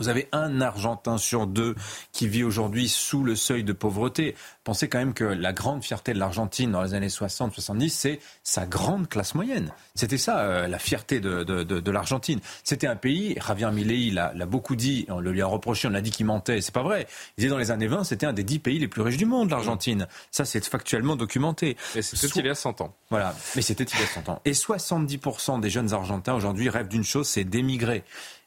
[0.00, 1.74] Vous avez un Argentin sur deux
[2.12, 4.34] qui vit aujourd'hui sous le seuil de pauvreté.
[4.64, 8.66] Pensez quand même que la grande fierté de l'Argentine dans les années 60-70, c'est sa
[8.66, 9.72] grande classe moyenne.
[9.94, 12.40] C'était ça euh, la fierté de, de, de, de l'Argentine.
[12.64, 16.00] C'était un pays, Javier Milei l'a, beaucoup dit, on le lui a reproché, on a
[16.00, 17.06] dit qu'il mentait, c'est pas vrai.
[17.36, 19.26] Il disait dans les années 20, c'était un des dix pays les plus riches du
[19.26, 20.06] monde, l'Argentine.
[20.30, 21.76] Ça, c'est factuellement documenté.
[21.94, 22.94] Et c'était Soit- il y a 100 ans.
[23.10, 24.40] Voilà, mais c'était il y a 100 ans.
[24.46, 28.02] Et 70% des jeunes Argentins aujourd'hui rêvent d'une chose, c'est d'émigrer.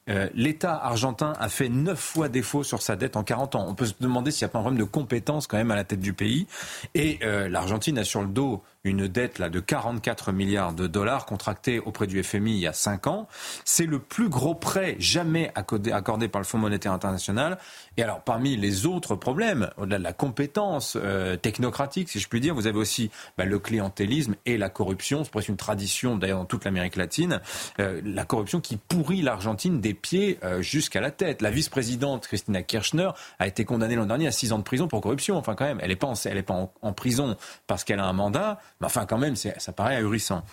[0.10, 3.66] Euh, L'État argentin a fait neuf fois défaut sur sa dette en 40 ans.
[3.68, 5.76] On peut se demander s'il n'y a pas un problème de compétence quand même à
[5.76, 6.48] la tête du pays.
[6.94, 11.26] Et euh, l'Argentine a sur le dos une dette là de 44 milliards de dollars
[11.26, 13.28] contractée auprès du FMI il y a 5 ans.
[13.64, 17.58] C'est le plus gros prêt jamais accordé, accordé par le Fonds monétaire international.
[17.98, 22.40] Et alors parmi les autres problèmes, au-delà de la compétence euh, technocratique, si je puis
[22.40, 25.24] dire, vous avez aussi bah, le clientélisme et la corruption.
[25.24, 27.40] C'est presque une tradition d'ailleurs dans toute l'Amérique latine.
[27.80, 31.42] Euh, la corruption qui pourrit l'Argentine des pieds euh, jusqu'à la tête.
[31.42, 35.02] La vice-présidente Christina Kirchner a été condamnée l'an dernier à 6 ans de prison pour
[35.02, 35.38] corruption.
[35.38, 37.36] Enfin quand même, elle n'est pas, en, elle est pas en, prison
[37.68, 40.44] parce qu'elle a un mandat, mais enfin quand même, ça paraît ahurissant.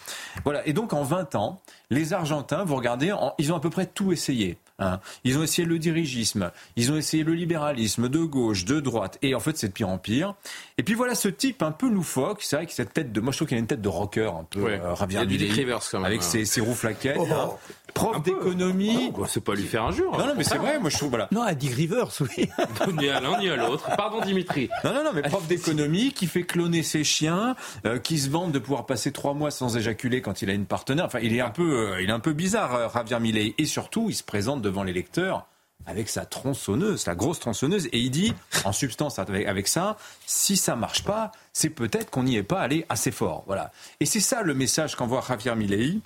[0.44, 0.66] Voilà.
[0.66, 3.86] Et donc en 20 ans, les Argentins, vous regardez, en- ils ont à peu près
[3.86, 4.58] tout essayé.
[4.80, 5.00] Hein.
[5.24, 9.34] Ils ont essayé le dirigisme, ils ont essayé le libéralisme de gauche, de droite, et
[9.34, 10.34] en fait c'est de pire en pire.
[10.78, 13.32] Et puis voilà ce type un peu loufoque, c'est vrai que cette tête de, moi
[13.32, 14.80] je trouve qu'il a une tête de rocker un peu, Ouais.
[14.82, 16.06] euh, Javier Il y a du Milei, Dick Rivers, quand même.
[16.06, 17.26] avec ses, ses rouflaquettes, Oh.
[17.30, 17.50] hein.
[17.94, 19.12] prof d'économie.
[19.16, 20.12] Bah, c'est pas lui faire injure.
[20.12, 21.28] Non, non, mais c'est vrai, moi je trouve, voilà.
[21.32, 22.48] Non, à Dick Rivers, oui.
[22.98, 23.88] ni à l'un ni à l'autre.
[23.96, 24.68] Pardon Dimitri.
[24.84, 28.52] Non, non, non, mais prof d'économie qui fait cloner ses chiens, euh, qui se vante
[28.52, 31.04] de pouvoir passer trois mois sans éjaculer quand il a une partenaire.
[31.06, 33.54] Enfin, il est un peu, euh, il est un peu bizarre, euh, Javier Milei.
[33.58, 35.46] Et surtout, il se présente devant les lecteurs
[35.86, 40.76] avec sa tronçonneuse, la grosse tronçonneuse, et il dit, en substance, avec, ça, si ça
[40.76, 43.44] marche pas, c'est peut-être qu'on n'y est pas allé assez fort.
[43.46, 43.72] Voilà.
[43.98, 45.98] Et c'est ça le message qu'envoie Javier Milei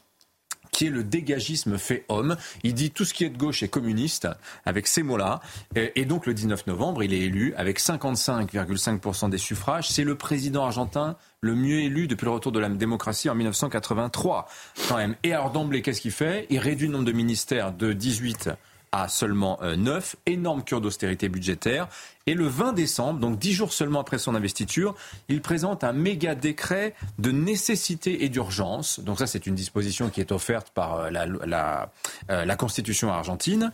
[0.75, 2.37] qui est le dégagisme fait homme.
[2.65, 4.29] Il dit tout ce qui est de gauche est communiste,
[4.67, 5.41] avec ces mots-là.
[5.77, 9.89] Et et donc le 19 novembre, il est élu avec 55,5% des suffrages.
[9.89, 14.49] C'est le président argentin le mieux élu depuis le retour de la démocratie en 1983,
[14.89, 15.15] quand même.
[15.23, 16.47] Et alors d'emblée, qu'est-ce qu'il fait?
[16.51, 18.51] Il réduit le nombre de ministères de 18
[18.95, 21.89] à seulement euh, 9, énorme cure d'austérité budgétaire.
[22.27, 24.95] Et le 20 décembre, donc dix jours seulement après son investiture,
[25.29, 29.01] il présente un méga décret de nécessité et d'urgence.
[29.01, 31.91] Donc ça, c'est une disposition qui est offerte par euh, la,
[32.31, 33.73] euh, la Constitution argentine.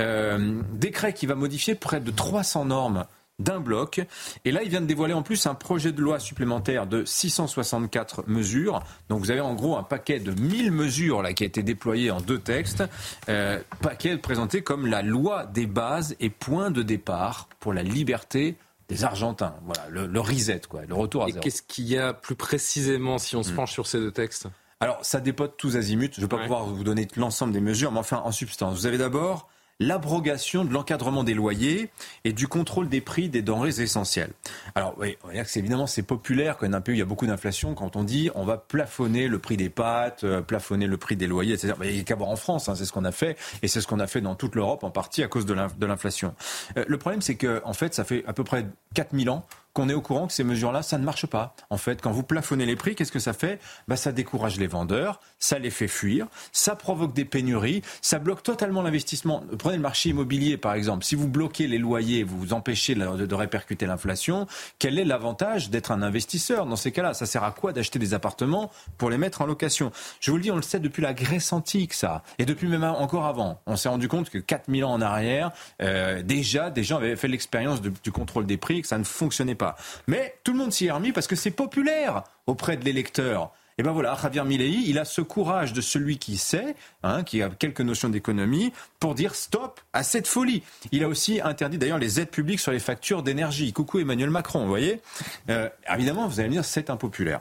[0.00, 3.04] Euh, décret qui va modifier près de 300 normes
[3.42, 4.00] d'un bloc.
[4.44, 8.24] Et là, il vient de dévoiler en plus un projet de loi supplémentaire de 664
[8.28, 8.82] mesures.
[9.08, 12.10] Donc vous avez en gros un paquet de 1000 mesures là, qui a été déployé
[12.10, 12.82] en deux textes.
[13.28, 18.56] Euh, paquet présenté comme la loi des bases et point de départ pour la liberté
[18.88, 19.54] des Argentins.
[19.64, 21.42] Voilà, le, le reset, quoi, le retour à Et zéro.
[21.42, 24.48] qu'est-ce qu'il y a plus précisément si on se penche sur ces deux textes?
[24.80, 26.10] Alors, ça dépote tous azimuts.
[26.14, 26.42] Je ne vais pas Ouais.
[26.42, 28.74] pouvoir vous donner l'ensemble des mesures, mais enfin, en substance.
[28.76, 29.48] Vous avez d'abord
[29.82, 31.90] l'abrogation de l'encadrement des loyers
[32.24, 34.32] et du contrôle des prix des denrées essentielles.
[34.74, 36.98] Alors, oui, on va dire que c'est évidemment c'est populaire quand un pays où il
[37.00, 40.40] y a beaucoup d'inflation quand on dit on va plafonner le prix des pâtes, euh,
[40.40, 41.74] plafonner le prix des loyers, etc.
[41.82, 43.80] Il n'y a qu'à voir en France, hein, c'est ce qu'on a fait et c'est
[43.80, 46.34] ce qu'on a fait dans toute l'Europe en partie à cause de l'inflation.
[46.76, 49.88] Euh, le problème, c'est que en fait, ça fait à peu près 4000 ans qu'on
[49.88, 51.54] est au courant que ces mesures-là, ça ne marche pas.
[51.70, 53.58] En fait, quand vous plafonnez les prix, qu'est-ce que ça fait?
[53.88, 58.42] Bah, Ça décourage les vendeurs, ça les fait fuir, ça provoque des pénuries, ça bloque
[58.42, 59.42] totalement l'investissement.
[59.58, 61.04] Prenez le marché immobilier, par exemple.
[61.04, 64.46] Si vous bloquez les loyers, vous vous empêchez de, répercuter l'inflation,
[64.78, 67.14] quel est l'avantage d'être un investisseur dans ces cas-là?
[67.14, 69.90] Ça sert à quoi d'acheter des appartements pour les mettre en location?
[70.20, 72.22] Je vous le dis, on le sait depuis la Grèce antique, ça.
[72.38, 73.60] Et depuis même encore avant.
[73.66, 77.28] On s'est rendu compte que 4000 ans en arrière, euh, déjà, des gens avaient fait
[77.28, 79.61] l'expérience de- du contrôle des prix et que ça ne fonctionnait pas.
[80.06, 83.52] Mais tout le monde s'y est remis parce que c'est populaire auprès de l'électeur.
[83.78, 87.42] Et ben voilà, Javier Milei, il a ce courage de celui qui sait, hein, qui
[87.42, 88.70] a quelques notions d'économie,
[89.00, 90.62] pour dire stop à cette folie.
[90.92, 93.72] Il a aussi interdit d'ailleurs les aides publiques sur les factures d'énergie.
[93.72, 95.00] Coucou Emmanuel Macron, vous voyez?
[95.48, 97.40] Euh, Évidemment, vous allez me dire c'est impopulaire.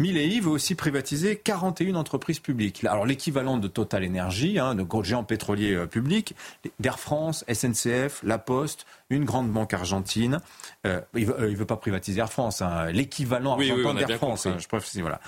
[0.00, 2.82] Milei veut aussi privatiser 41 entreprises publiques.
[2.86, 6.34] Alors l'équivalent de Total Energy, hein, de gros géants pétroliers euh, publics,
[6.80, 10.40] d'Air France, SNCF, La Poste, une grande banque argentine.
[10.86, 14.06] Euh, il veut, euh, veut pas privatiser Air France, hein, l'équivalent Oui, oui, argentin a
[14.06, 14.46] d'Air France.
[14.46, 15.20] hein, je précise, voilà.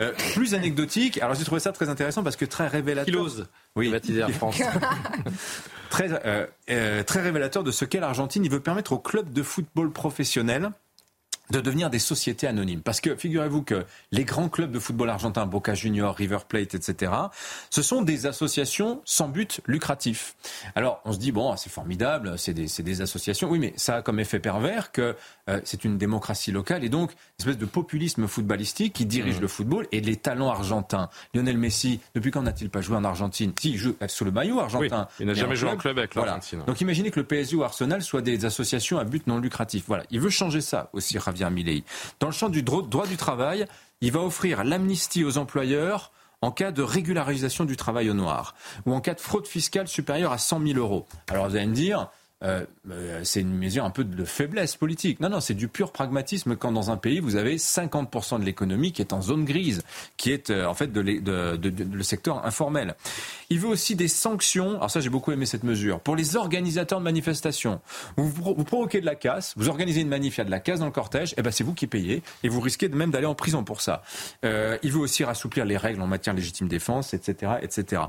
[0.00, 1.20] Euh, plus anecdotique.
[1.20, 3.12] Alors j'ai trouvé ça très intéressant parce que très révélateur.
[3.12, 3.86] Qui ose Oui.
[3.86, 4.62] privatiser Air France
[5.90, 6.08] très,
[7.02, 8.44] très révélateur de ce qu'est l'Argentine.
[8.44, 10.70] Il veut permettre aux clubs de football professionnels
[11.50, 12.82] de devenir des sociétés anonymes.
[12.82, 17.12] Parce que figurez-vous que les grands clubs de football argentin, Boca Junior, River Plate, etc.,
[17.70, 20.36] ce sont des associations sans but lucratif.
[20.74, 23.48] Alors on se dit, bon, c'est formidable, c'est des, des, associations.
[23.50, 25.16] Oui, mais ça a comme effet pervers que
[25.48, 29.42] euh, c'est une démocratie locale et donc espèce de populisme footballistique qui dirige mmh.
[29.42, 31.08] le football et les talents argentins.
[31.34, 34.60] Lionel Messi, depuis quand n'a-t-il pas joué en Argentine Si, il joue sous le maillot
[34.60, 35.08] argentin.
[35.18, 36.62] il n'a jamais joué en club avec l'Argentine.
[36.66, 39.84] Donc imaginez que le PSG ou Arsenal soient des associations à but non lucratif.
[39.86, 41.84] Voilà, il veut changer ça aussi, Javier Milei.
[42.20, 43.66] Dans le champ du droit du travail,
[44.00, 48.54] il va offrir l'amnistie aux employeurs en cas de régularisation du travail au noir
[48.86, 51.06] ou en cas de fraude fiscale supérieure à 100 000 euros.
[51.28, 52.08] Alors vous allez me dire,
[52.42, 55.20] euh, euh, c'est une mesure un peu de faiblesse politique.
[55.20, 58.92] Non, non, c'est du pur pragmatisme quand dans un pays, vous avez 50% de l'économie
[58.92, 59.82] qui est en zone grise,
[60.16, 62.94] qui est euh, en fait de, le secteur informel.
[63.50, 67.00] Il veut aussi des sanctions, alors ça j'ai beaucoup aimé cette mesure, pour les organisateurs
[67.00, 67.80] de manifestations.
[68.16, 70.92] Vous, provoquez de la casse, vous organisez une manif, il de la casse dans le
[70.92, 73.64] cortège, et eh ben c'est vous qui payez, et vous risquez même d'aller en prison
[73.64, 74.02] pour ça.
[74.42, 77.52] il veut aussi rassouplir les règles en matière de légitime défense, etc.
[77.60, 78.02] etc.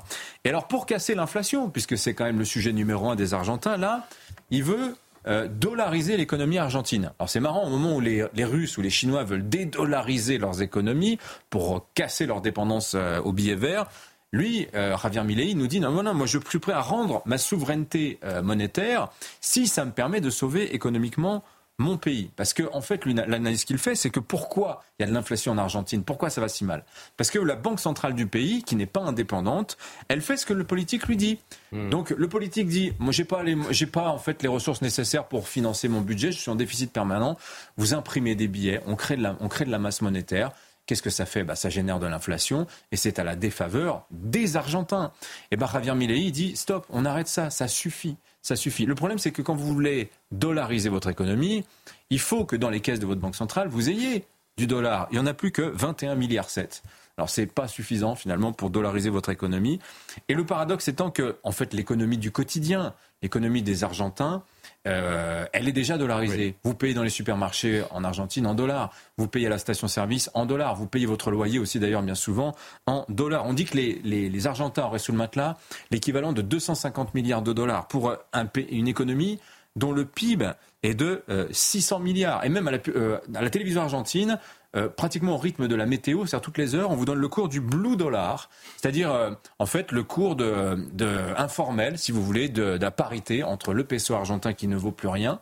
[0.46, 3.78] Et alors pour casser l'inflation, puisque c'est quand même le sujet numéro un des Argentins,
[3.78, 4.08] là,
[4.52, 4.96] il veut
[5.28, 7.12] euh, dollariser l'économie argentine.
[7.20, 11.20] Alors c'est marrant, au moment où les, Russes ou les Chinois veulent dédollariser leurs économies
[11.50, 13.88] pour casser leur dépendance euh, au billet vert,
[14.32, 16.82] lui, euh, Javier Milei, nous dit non, non, non, moi je suis plus prêt à
[16.82, 19.10] rendre ma souveraineté monétaire
[19.42, 21.44] si ça me permet de sauver économiquement
[21.82, 22.32] mon pays.
[22.36, 25.52] Parce que, en fait, l'analyse qu'il fait, c'est que pourquoi il y a de l'inflation
[25.52, 26.04] en Argentine?
[26.04, 26.86] Pourquoi ça va si mal?
[27.18, 30.54] Parce que la banque centrale du pays, qui n'est pas indépendante, elle fait ce que
[30.54, 31.40] le politique lui dit.
[31.72, 31.90] Hmm.
[31.90, 35.48] Donc, le politique dit Moi, j'ai pas, j'ai pas, en fait, les ressources nécessaires pour
[35.48, 37.38] financer mon budget, je suis en déficit permanent.
[37.78, 40.52] Vous imprimez des billets, on crée de la, on crée de la masse monétaire.
[40.86, 41.44] Qu'est-ce que ça fait?
[41.44, 45.12] Bah, Ça génère de l'inflation et c'est à la défaveur des Argentins.
[45.52, 48.86] Et bah, Javier Milei dit Stop, on arrête ça, ça suffit ça suffit.
[48.86, 51.64] Le problème, c'est que quand vous voulez dollariser votre économie,
[52.10, 54.26] il faut que dans les caisses de votre banque centrale, vous ayez
[54.58, 55.08] du dollar.
[55.12, 56.84] Il n'y en a plus que 21 milliards 7.
[57.18, 59.80] Alors c'est pas suffisant finalement pour dollariser votre économie.
[60.28, 64.44] Et le paradoxe étant que en fait l'économie du quotidien, l'économie des Argentins,
[64.88, 66.56] euh, elle est déjà dollarisée.
[66.64, 68.92] Vous payez dans les supermarchés en Argentine en dollars.
[69.18, 70.76] Vous payez à la station-service en dollars.
[70.76, 72.56] Vous payez votre loyer aussi d'ailleurs bien souvent
[72.88, 73.46] en dollars.
[73.46, 75.58] On dit que les, les, Argentins auraient sous le matelas
[75.92, 79.40] l'équivalent de 250 milliards de dollars pour un, une économie
[79.76, 80.52] dont le PIB
[80.84, 82.44] est de 600 euh, milliards.
[82.44, 84.40] Et même à la, euh, à la télévision argentine,
[84.76, 87.28] euh, pratiquement au rythme de la météo, c'est-à-dire toutes les heures, on vous donne le
[87.28, 92.24] cours du blue dollar, c'est-à-dire euh, en fait le cours de, de, informel, si vous
[92.24, 95.42] voulez, de, de, la parité entre le peso argentin qui ne vaut plus rien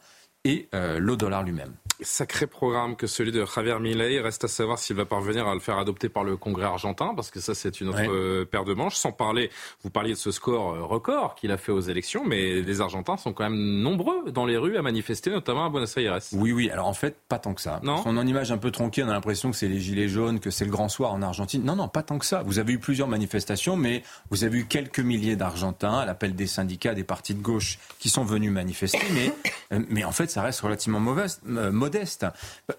[0.49, 1.73] et euh, le dollar lui-même.
[2.01, 4.21] Sacré programme que celui de Javier Milei.
[4.21, 7.29] Reste à savoir s'il va parvenir à le faire adopter par le Congrès argentin, parce
[7.29, 8.95] que ça, c'est une autre euh, paire de manches.
[8.95, 9.49] Sans parler,
[9.83, 13.17] vous parliez de ce score euh, record qu'il a fait aux élections, mais les Argentins
[13.17, 16.19] sont quand même nombreux dans les rues à manifester, notamment à Buenos Aires.
[16.31, 16.69] Oui, oui.
[16.69, 17.81] Alors en fait, pas tant que ça.
[17.83, 18.01] Non.
[18.05, 20.51] On une image un peu tronquée, on a l'impression que c'est les gilets jaunes, que
[20.51, 21.63] c'est le grand soir en Argentine.
[21.65, 22.43] Non, non, pas tant que ça.
[22.45, 26.47] Vous avez eu plusieurs manifestations, mais vous avez eu quelques milliers d'Argentins à l'appel des
[26.47, 29.33] syndicats, des partis de gauche qui sont venus manifester, mais,
[29.73, 32.25] euh, mais en fait, ça reste relativement mauvaise, modeste.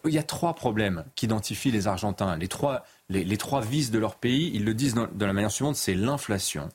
[0.04, 2.36] Il y a trois problèmes qu'identifient les Argentins.
[2.36, 5.76] Les trois, les, trois vices de leur pays, ils le disent de la manière suivante,
[5.76, 6.68] c'est l'inflation,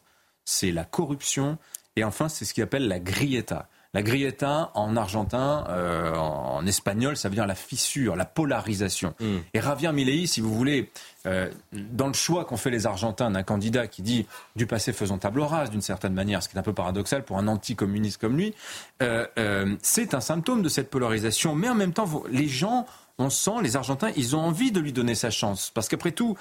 [0.44, 1.58] c'est la corruption,
[1.96, 3.68] et enfin c'est ce qu'ils appellent la grieta.
[3.96, 9.16] La grieta en argentin, euh, en, espagnol, ça veut dire la fissure, la polarisation.
[9.22, 9.38] Mm.
[9.54, 10.92] Et Javier Milei, si vous voulez,
[11.26, 14.26] euh, dans le choix qu'ont fait les Argentins d'un candidat qui dit
[14.58, 17.38] du passé faisons table rase d'une certaine manière, ce qui est un peu paradoxal pour
[17.38, 18.54] un anticommuniste comme lui,
[19.02, 21.56] euh, c'est un symptôme de cette polarisation.
[21.56, 22.86] Mais en même temps, les gens
[23.18, 25.72] on sent, les Argentins, ils ont envie de lui donner sa chance.
[25.74, 26.36] Parce qu'après tout,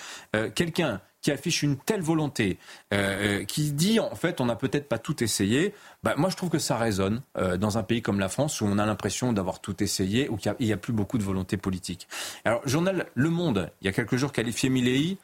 [0.56, 2.58] quelqu'un qui affiche une telle volonté,
[2.92, 6.36] euh, euh, qui dit en fait on n'a peut-être pas tout essayé, bah, moi je
[6.36, 9.32] trouve que ça résonne euh, dans un pays comme la France où on a l'impression
[9.32, 12.06] d'avoir tout essayé, où il n'y a, plus beaucoup de volonté politique.
[12.44, 15.16] Alors, journal Le Monde, il y a quelques jours, qualifié Milley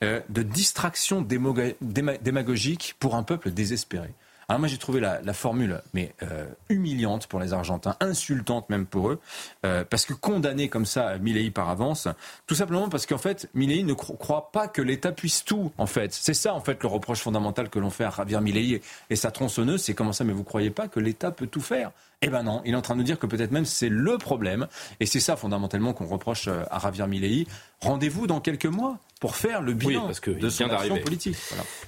[0.00, 4.08] de distraction démagogique pour un peuple désespéré.
[4.48, 9.10] Alors moi j'ai trouvé la, formule mais euh, humiliante pour les Argentins, insultante même pour
[9.10, 9.20] eux,
[9.64, 12.08] euh, parce que condamner comme ça Milei par avance,
[12.46, 15.72] tout simplement parce qu'en fait Milei ne croit pas que l'État puisse tout.
[15.78, 18.82] En fait, c'est ça en fait le reproche fondamental que l'on fait à Javier Milei
[19.10, 21.92] et sa tronçonneuse, c'est comment ça Mais vous croyez pas que l'État peut tout faire?
[22.24, 24.16] Eh ben non, il est en train de nous dire que peut-être même c'est le
[24.16, 24.68] problème.
[25.00, 27.46] Et c'est ça fondamentalement qu'on reproche euh, à Javier Milei.
[27.80, 31.36] Rendez-vous dans quelques mois pour faire le bilan parce que de son action politique.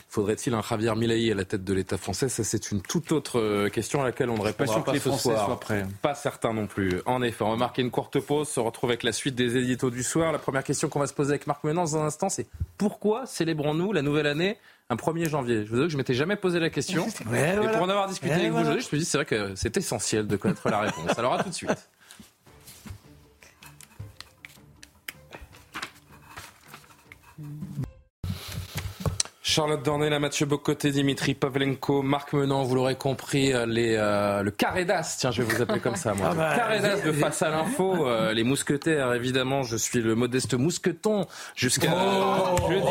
[0.09, 2.29] Faudrait-il un Javier Milei à la tête de l'État français?
[2.29, 5.01] Ça, c'est une toute autre euh, question à laquelle on ne répondra pas, pas, les
[5.01, 5.47] ce Français soir.
[5.47, 5.85] Soient prêts.
[6.01, 7.03] Pas certain non plus.
[7.07, 9.91] En effet, on va marquer une courte pause, se retrouve avec la suite des éditos
[9.91, 10.31] du soir.
[10.31, 12.47] La première question qu'on va se poser avec Marc Menon dans un instant, c'est
[12.79, 14.57] pourquoi célébrons-nous la nouvelle année
[14.89, 15.65] un 1er janvier?
[15.65, 17.05] Je vous dis que je m'étais jamais posé la question.
[17.09, 19.77] et pour en avoir discuté avec vous aujourd'hui, je me dis c'est vrai que c'est
[19.77, 21.19] essentiel de connaître la réponse.
[21.19, 21.89] Alors à tout de suite.
[29.55, 34.51] Charlotte Dornella, Mathieu Bocoté, Dimitri Pavlenko, Marc Menant, vous l'aurez compris, euh, les, euh, le
[34.51, 36.31] carré d'as, tiens, je vais vous appeler comme ça, moi.
[36.33, 40.01] Ah bah, le carré d'as de face à l'info, euh, les mousquetaires, évidemment, je suis
[40.01, 41.87] le modeste mousqueton jusqu'à
[42.69, 42.85] jeudi.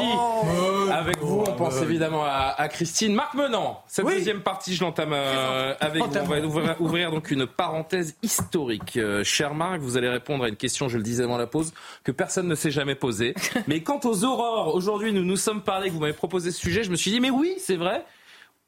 [0.94, 3.14] Avec vous, on pense évidemment à, à Christine.
[3.16, 4.16] Marc Menant, cette Oui.
[4.16, 6.10] deuxième partie, je l'entame euh, avec vous.
[6.18, 8.98] On va ouvrir, ouvrir donc une parenthèse historique.
[8.98, 11.74] Euh, cher Marc, vous allez répondre à une question, je le disais avant la pause,
[12.04, 13.34] que personne ne s'est jamais posée.
[13.68, 16.84] Mais quant aux aurores, aujourd'hui, nous nous sommes parlé, que vous m'avez proposé ce sujet,
[16.84, 18.06] je me suis dit, mais oui, c'est vrai.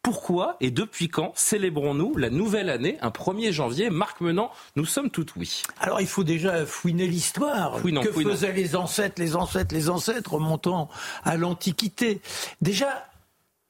[0.06, 5.10] Pourquoi et depuis quand célébrons-nous la nouvelle année, un 1er janvier Marc Menant, nous sommes
[5.10, 5.64] toutes oui.
[5.80, 7.82] Alors il faut déjà fouiner l'histoire.
[7.82, 10.90] Que faisaient les ancêtres, les ancêtres, les ancêtres remontant
[11.24, 12.22] à l'Antiquité
[12.62, 13.08] Déjà,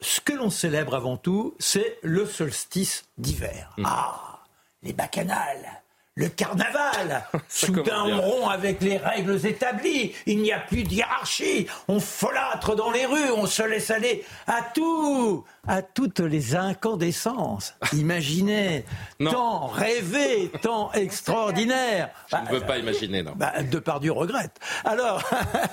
[0.02, 3.74] ce que l'on célèbre avant tout, c'est le solstice d'hiver.
[3.78, 3.84] Mmh.
[3.86, 4.44] Ah,
[4.84, 5.85] les bacchanales
[6.18, 11.68] le carnaval, soudain on rompt avec les règles établies, il n'y a plus de hiérarchie,
[11.90, 17.76] on folâtre dans les rues, on se laisse aller à tout, à toutes les incandescences.
[17.94, 18.86] Imaginez,
[19.20, 22.10] tant rêvé, tant extraordinaire.
[22.32, 23.34] Je ne veux pas imaginer, non.
[23.36, 24.58] Bah, Depardieu regrette.
[24.86, 25.22] Alors,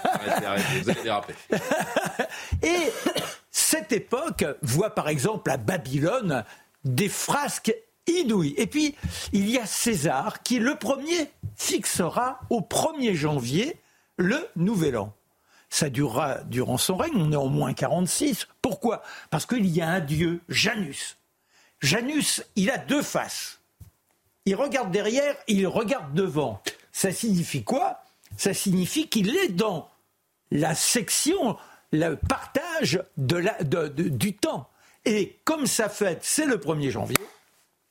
[0.03, 1.35] Arrêtez, arrêtez, vous allez déraper.
[2.63, 2.93] et
[3.53, 6.45] cette époque voit par exemple à Babylone
[6.85, 7.73] des frasques
[8.07, 8.55] inouïes.
[8.57, 8.95] Et puis,
[9.33, 13.81] il y a César qui, le premier, fixera au 1er janvier
[14.17, 15.15] le nouvel an.
[15.71, 18.47] Ça durera durant son règne, on est en moins 46.
[18.61, 19.03] Pourquoi?
[19.31, 21.17] Parce qu'il y a un dieu, Janus.
[21.81, 23.61] Janus, il a deux faces.
[24.45, 26.63] Il regarde derrière, il regarde devant.
[26.93, 28.03] Ça signifie quoi?
[28.37, 29.89] Ça signifie qu'il est dans
[30.51, 31.57] la section,
[31.91, 34.69] le partage du temps.
[35.05, 37.17] Et comme sa fête, c'est le 1er janvier,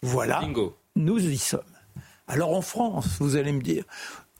[0.01, 0.77] voilà, Bingo.
[0.95, 1.61] nous y sommes.
[2.27, 3.83] Alors en France, vous allez me dire,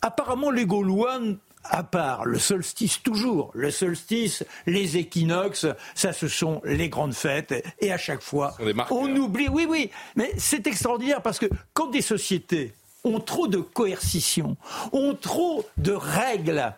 [0.02, 1.20] apparemment les Gaulois,
[1.64, 7.54] à part le solstice toujours, le solstice, les équinoxes, ça ce sont les grandes fêtes,
[7.80, 8.56] et à chaque fois,
[8.90, 13.58] on oublie, oui, oui, mais c'est extraordinaire parce que quand des sociétés ont trop de
[13.58, 14.58] coercition,
[14.94, 16.74] ont trop de règles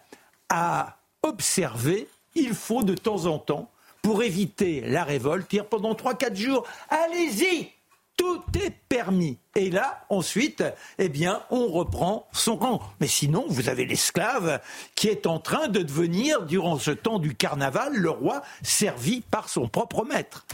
[0.49, 3.69] à observer, il faut de temps en temps,
[4.01, 7.69] pour éviter la révolte, dire pendant 3-4 jours, allez-y,
[8.17, 9.37] tout est permis.
[9.55, 10.63] Et là, ensuite,
[10.97, 12.81] eh bien, on reprend son rang.
[12.99, 14.61] Mais sinon, vous avez l'esclave
[14.95, 19.49] qui est en train de devenir, durant ce temps du carnaval, le roi servi par
[19.49, 20.45] son propre maître.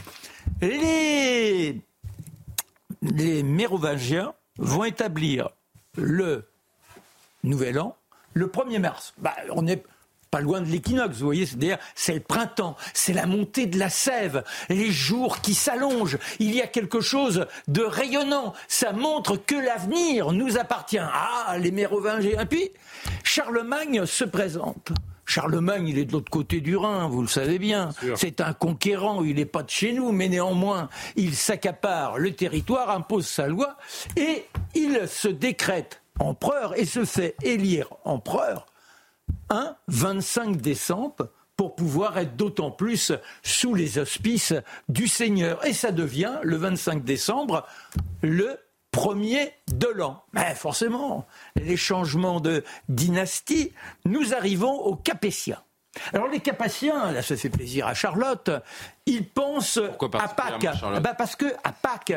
[0.60, 1.82] Les,
[3.42, 5.48] Mérovingiens vont établir
[5.96, 6.46] le
[7.44, 7.96] Nouvel An
[8.34, 9.14] le 1er mars.
[9.18, 9.82] Bah, on n'est
[10.30, 13.90] pas loin de l'équinoxe, vous voyez, c'est-à-dire c'est le printemps, c'est la montée de la
[13.90, 19.56] sève, les jours qui s'allongent, il y a quelque chose de rayonnant, ça montre que
[19.56, 20.98] l'avenir nous appartient.
[20.98, 22.42] Ah, les Mérovingiens.
[22.42, 22.70] Et puis,
[23.24, 24.92] Charlemagne se présente.
[25.24, 27.90] Charlemagne, il est de l'autre côté du Rhin, vous le savez bien.
[28.16, 32.90] C'est un conquérant, il n'est pas de chez nous, mais néanmoins, il s'accapare le territoire,
[32.90, 33.76] impose sa loi,
[34.16, 38.66] et il se décrète empereur et se fait élire empereur
[39.48, 43.12] un 25 décembre pour pouvoir être d'autant plus
[43.42, 44.54] sous les auspices
[44.88, 45.64] du Seigneur.
[45.66, 47.66] Et ça devient, le 25 décembre,
[48.22, 48.58] le
[48.90, 50.22] premier de l'an.
[50.32, 53.72] Mais forcément, les changements de dynastie,
[54.04, 55.62] nous arrivons aux Capétiens.
[56.12, 58.50] Alors les Capétiens, là ça fait plaisir à Charlotte,
[59.06, 59.80] ils pensent
[60.14, 60.66] à Pâques.
[60.82, 62.14] Ah bah parce que à Pâques,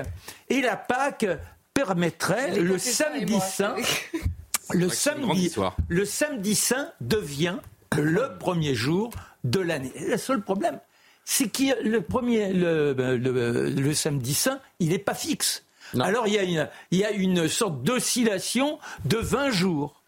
[0.48, 1.26] et la Pâques
[1.74, 3.76] permettrait le samedi saint
[4.72, 5.76] le samedi, histoire.
[5.90, 7.58] le samedi saint devient
[7.98, 9.12] le premier jour
[9.44, 9.92] de l'année.
[10.08, 10.80] Le seul problème,
[11.26, 15.64] c'est que le premier, le, le- le samedi saint, il n'est pas fixe.
[15.94, 16.06] Non.
[16.06, 20.02] Alors il y, a une, il y a une sorte d'oscillation de 20 jours.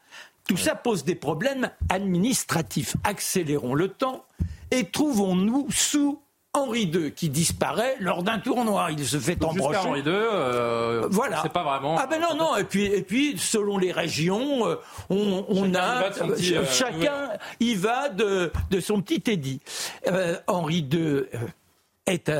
[0.47, 2.95] Tout ça pose des problèmes administratifs.
[3.03, 4.25] Accélérons le temps
[4.71, 6.19] et trouvons-nous sous
[6.55, 8.87] Henri II qui disparaît lors d'un tournoi.
[8.91, 9.77] Il se fait embrocher.
[9.79, 11.39] Henri II, euh, Voilà.
[11.43, 11.97] c'est pas vraiment.
[11.99, 12.55] Ah ben non, non.
[12.55, 14.75] Et puis, et puis selon les régions, euh,
[15.09, 18.79] on, on Chacun a y va de son petit, euh, chacun y va de, de
[18.79, 19.59] son petit édit.
[20.47, 21.23] Henri II
[22.05, 22.31] est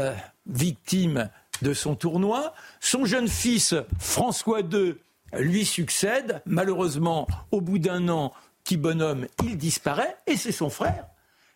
[0.47, 1.30] victime
[1.62, 2.54] de son tournoi.
[2.80, 4.95] Son jeune fils François II
[5.38, 6.41] lui succède.
[6.45, 8.32] Malheureusement, au bout d'un an,
[8.63, 10.17] petit bonhomme, il disparaît.
[10.28, 11.06] Et c'est son frère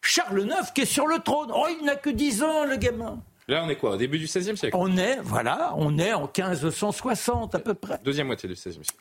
[0.02, 1.52] Charles IX qui est sur le trône.
[1.54, 3.20] Oh, il n'a que 10 ans, le gamin.
[3.48, 4.76] Là, on est quoi Au début du XVIe siècle?
[4.78, 8.00] On est, voilà, on est en 1560 à peu près.
[8.04, 8.94] Deuxième moitié du XVIe siècle.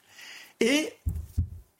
[0.60, 0.94] Et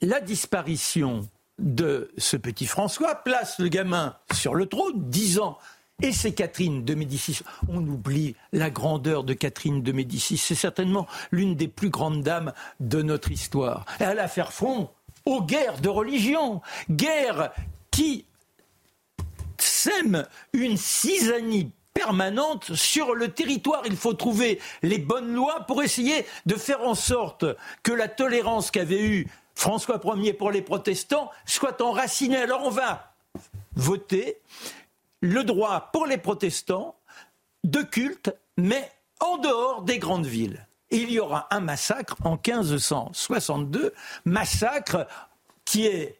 [0.01, 1.27] la disparition
[1.57, 5.57] de ce petit François place le gamin sur le trône, 10 ans.
[6.01, 7.39] Et c'est Catherine de Médicis.
[7.67, 10.37] On oublie la grandeur de Catherine de Médicis.
[10.37, 13.85] C'est certainement l'une des plus grandes dames de notre histoire.
[13.99, 14.89] Elle a faire front
[15.25, 16.61] aux guerres de religion.
[16.89, 17.51] Guerres
[17.91, 18.25] qui
[19.79, 23.83] sème une cisanie permanente sur le territoire.
[23.85, 27.45] Il faut trouver les bonnes lois pour essayer de faire en sorte
[27.83, 32.37] que la tolérance qu'avait eue François Ier pour les protestants soit enracinée.
[32.37, 33.13] Alors on va
[33.75, 34.41] voter
[35.21, 36.95] le droit pour les protestants
[37.63, 40.65] de culte, mais en dehors des grandes villes.
[40.91, 43.93] Il y aura un massacre en 1562,
[44.25, 45.07] massacre
[45.65, 46.19] qui est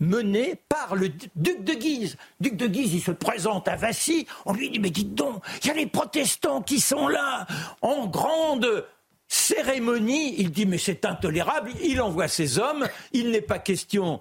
[0.00, 2.16] mené par le duc de Guise.
[2.40, 5.68] Duc de Guise, il se présente à Vassy, on lui dit, mais dites donc, il
[5.68, 7.46] y a les protestants qui sont là,
[7.82, 8.86] en grande
[9.28, 10.34] cérémonie.
[10.38, 14.20] Il dit, mais c'est intolérable, il envoie ses hommes, il n'est pas question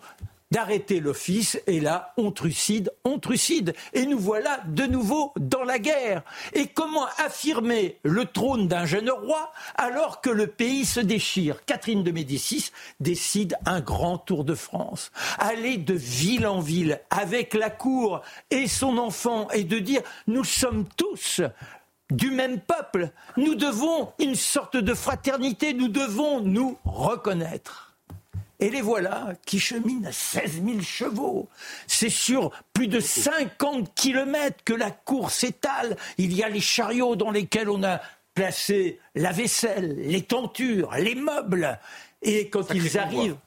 [0.52, 3.74] d'arrêter l'office, et là, on trucide, on trucide.
[3.94, 6.24] Et nous voilà de nouveau dans la guerre.
[6.54, 11.64] Et comment affirmer le trône d'un jeune roi alors que le pays se déchire?
[11.66, 15.12] Catherine de Médicis décide un grand tour de France.
[15.38, 20.44] Aller de ville en ville avec la cour et son enfant et de dire, nous
[20.44, 21.42] sommes tous
[22.12, 27.89] du même peuple, nous devons une sorte de fraternité, nous devons nous reconnaître.
[28.60, 31.48] Et les voilà qui cheminent à 16 000 chevaux.
[31.88, 35.96] C'est sur plus de 50 kilomètres que la course s'étale.
[36.18, 38.02] Il y a les chariots dans lesquels on a
[38.34, 41.80] placé la vaisselle, les tentures, les meubles.
[42.22, 43.38] Et quand ils arrivent,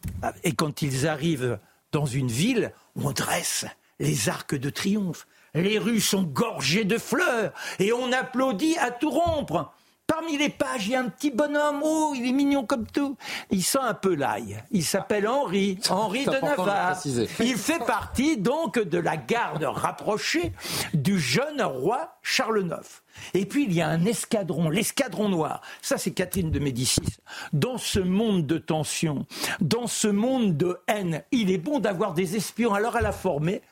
[0.45, 1.59] et quand ils arrivent
[1.93, 3.67] dans une ville, on dresse
[4.01, 5.27] les arcs de triomphe.
[5.55, 9.73] Les rues sont gorgées de fleurs et on applaudit à tout rompre.
[10.15, 11.81] Parmi les pages, il y a un petit bonhomme.
[11.83, 13.17] Oh, il est mignon comme tout.
[13.51, 14.63] Il sent un peu l'ail.
[14.71, 17.01] Il s'appelle Henri, Henri de Navarre.
[17.41, 20.53] il fait partie donc de la garde rapprochée
[20.93, 23.02] du jeune roi Charles IX.
[23.35, 25.63] Et puis il y a un escadron, l'escadron noir.
[25.81, 27.19] Ça, c'est Catherine de Médicis.
[27.53, 29.27] Dans ce monde de tension,
[29.61, 32.75] dans ce monde de haine, il est bon d'avoir des espions.
[32.75, 33.63] Alors elle a formé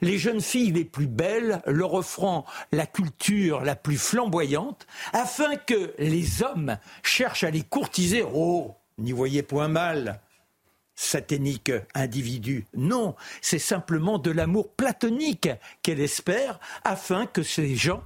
[0.00, 5.94] les jeunes filles les plus belles, leur offrant la culture la plus flamboyante, afin que
[5.98, 8.24] les hommes cherchent à les courtiser.
[8.34, 10.20] Oh, n'y voyez point mal
[10.96, 12.66] saténique individu.
[12.74, 15.50] Non, c'est simplement de l'amour platonique
[15.82, 18.02] qu'elle espère afin que ces gens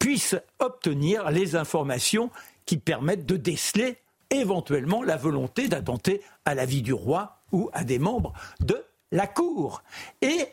[0.00, 2.30] puissent obtenir les informations
[2.66, 3.98] qui permettent de déceler
[4.30, 9.28] éventuellement la volonté d'attenter à la vie du roi ou à des membres de la
[9.28, 9.82] cour.
[10.22, 10.48] Et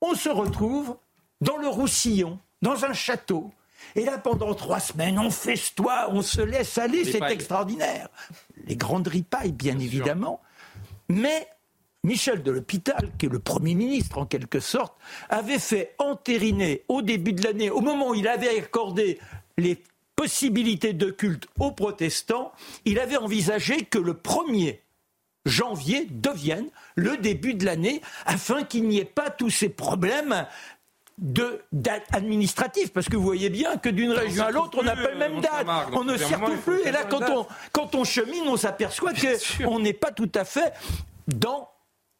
[0.00, 0.96] on se retrouve
[1.40, 3.50] dans le Roussillon, dans un château.
[3.96, 8.08] Et là, pendant trois semaines, on festoie, on se laisse aller, c'est extraordinaire.
[8.66, 10.40] Les grandes ripailles, bien évidemment.
[11.08, 11.48] Mais
[12.04, 14.94] Michel de l'Hôpital, qui est le Premier ministre en quelque sorte,
[15.28, 19.20] avait fait entériner au début de l'année, au moment où il avait accordé
[19.56, 19.80] les
[20.16, 22.50] possibilités de culte aux protestants,
[22.84, 24.80] il avait envisagé que le 1er
[25.46, 30.46] janvier devienne le début de l'année afin qu'il n'y ait pas tous ces problèmes
[31.18, 31.62] de
[32.94, 35.40] parce que vous voyez bien que d'une région à l'autre on n'a pas la même
[35.40, 35.66] date.
[35.92, 39.12] on ne s'y retrouve plus et là quand on, quand on chemine on s'aperçoit
[39.62, 40.72] qu'on n'est pas tout à fait
[41.28, 41.68] dans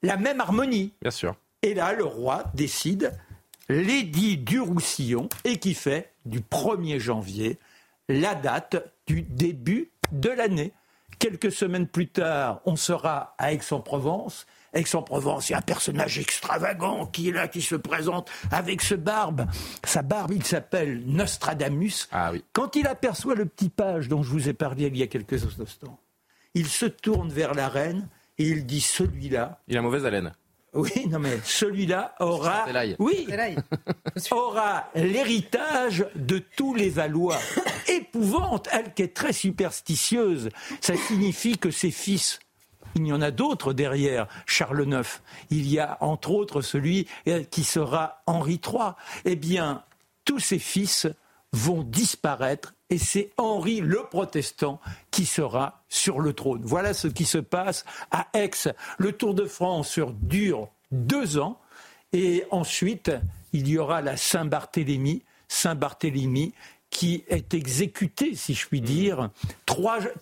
[0.03, 0.93] la même harmonie.
[1.01, 1.37] Bien sûr.
[1.63, 3.13] Et là, le roi décide
[3.69, 7.59] l'édit du Roussillon et qui fait du 1er janvier
[8.09, 10.73] la date du début de l'année.
[11.19, 14.47] Quelques semaines plus tard, on sera à Aix-en-Provence.
[14.73, 18.95] Aix-en-Provence, il y a un personnage extravagant qui est là, qui se présente avec ce
[18.95, 19.47] barbe.
[19.85, 22.09] Sa barbe, il s'appelle Nostradamus.
[22.11, 22.43] Ah oui.
[22.53, 25.61] Quand il aperçoit le petit page dont je vous ai parlé il y a quelques
[25.61, 26.01] instants,
[26.55, 28.09] il se tourne vers la reine
[28.43, 29.61] et il dit celui-là.
[29.69, 30.33] Il a mauvaise haleine.
[30.75, 32.65] Oui, non mais celui-là aura,
[32.99, 33.27] oui,
[34.31, 37.39] aura l'héritage de tous les Valois.
[37.89, 40.49] Épouvante, elle qui est très superstitieuse.
[40.81, 42.41] Ça signifie que ses fils
[42.95, 45.23] il y en a d'autres derrière Charles IX.
[45.49, 48.91] Il y a entre autres celui euh, qui sera Henri III.
[49.25, 49.83] Eh bien,
[50.27, 51.07] tous ses fils
[51.53, 54.79] vont disparaître et c'est Henri le Protestant
[55.11, 56.61] qui sera sur le trône.
[56.63, 58.51] Voilà ce qui se passe à Aix.
[58.99, 61.59] Le Tour de France dure deux ans
[62.13, 63.11] et ensuite
[63.55, 66.53] il y aura la Saint-Barthélemy, Saint-Barthélemy
[66.91, 69.31] qui est exécuté, si je puis dire,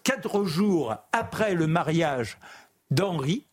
[0.05, 2.39] quatre jours après le mariage
[2.93, 3.47] d'Henri,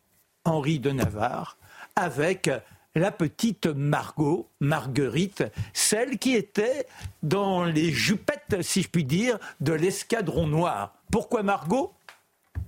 [0.45, 1.57] Henri de Navarre,
[1.95, 2.51] avec
[3.00, 5.43] la petite Margot, Marguerite,
[5.74, 6.88] celle qui était
[7.24, 10.93] dans les jupettes, si je puis dire, de l'escadron noir.
[11.12, 11.93] Pourquoi Margot?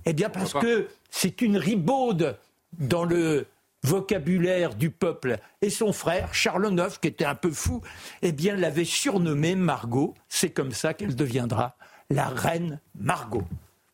[0.04, 2.38] Eh bien parce que c'est une ribaude
[2.78, 3.46] dans le
[3.82, 5.38] vocabulaire du peuple.
[5.62, 7.80] Et son frère, Charles IX, qui était un peu fou,
[8.22, 10.14] eh bien l'avait surnommée Margot.
[10.28, 11.76] C'est comme ça qu'elle deviendra
[12.10, 13.44] la reine Margot.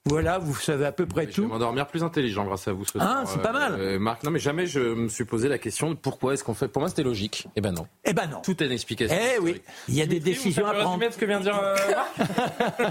[0.06, 1.46] Voilà, vous savez à peu près Je vais tout.
[1.46, 3.24] m'endormir plus intelligent grâce à vous ce Ah, soir.
[3.26, 3.74] c'est pas mal.
[3.78, 6.54] euh, Marc, non mais jamais je me suis posé la question de pourquoi est-ce qu'on
[6.54, 6.68] fait.
[6.68, 7.48] Pour moi c'était logique.
[7.56, 7.86] Eh ben non.
[8.04, 8.40] Eh ben non.
[8.40, 9.16] Tout est une explication.
[9.18, 11.04] Eh oui, il y a des décisions à prendre.
[11.04, 11.74] de ce que vient de dire euh,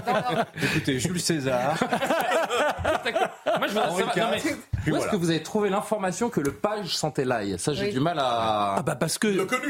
[0.06, 1.78] Marc Écoutez, Jules César.
[2.84, 4.16] Moi je voudrais savoir.
[4.16, 4.26] non,
[4.86, 7.92] mais est-ce que vous avez trouvé l'information que le page sentait l'ail Ça j'ai Oui.
[7.92, 8.76] du mal à.
[8.78, 9.26] Ah bah parce que.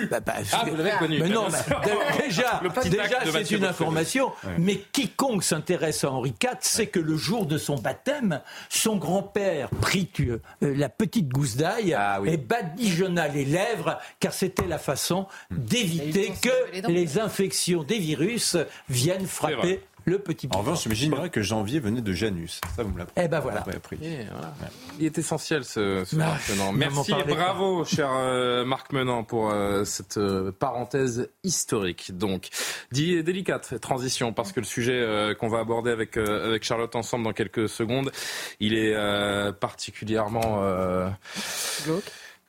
[0.09, 1.20] Bah, bah, Ah, vous l'avez connu.
[1.20, 1.46] Mais non,
[2.20, 4.32] déjà, Le déjà c'est une information.
[4.59, 9.68] Mais quiconque s'intéresse à Henri IV sait que le jour de son baptême, son grand-père
[9.80, 12.30] prit euh, la petite gousse d'ail Ah oui.
[12.30, 16.34] et badigeonna les lèvres, car c'était la façon d'éviter laver
[16.74, 18.57] les que les infections des virus
[18.88, 22.61] viennent frapper le petit En revanche, j'imagine que janvier venait de Janus.
[22.74, 23.61] Ça, vous me Eh ben voilà.
[23.61, 23.98] appris.
[24.02, 24.54] Et voilà.
[24.98, 27.34] Il est essentiel ce, ce Merci et parlez pas.
[27.34, 32.16] bravo, cher euh, Marc Menant, pour euh, cette euh, parenthèse historique.
[32.16, 32.48] Donc,
[32.92, 36.94] dit délicate transition parce que le sujet euh, qu'on va aborder avec euh, avec Charlotte
[36.94, 38.12] ensemble dans quelques secondes,
[38.61, 41.09] il est euh, particulièrement euh,
[41.84, 42.04] Glauque.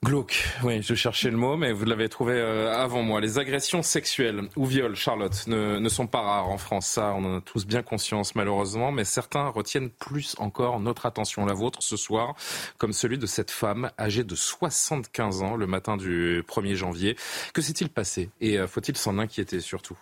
[0.05, 3.19] Glauque, oui, je cherchais le mot, mais vous l'avez trouvé euh, avant moi.
[3.19, 6.85] Les agressions sexuelles ou viols, Charlotte, ne, ne sont pas rares en France.
[6.85, 11.47] Ça, on en a tous bien conscience, malheureusement, mais certains retiennent plus encore notre attention,
[11.47, 12.35] la vôtre, ce soir,
[12.77, 17.15] comme celui de cette femme âgée de 75 ans le matin du 1er janvier.
[17.55, 18.29] Que s'est-il passé?
[18.39, 19.97] Et euh, faut-il s'en inquiéter surtout?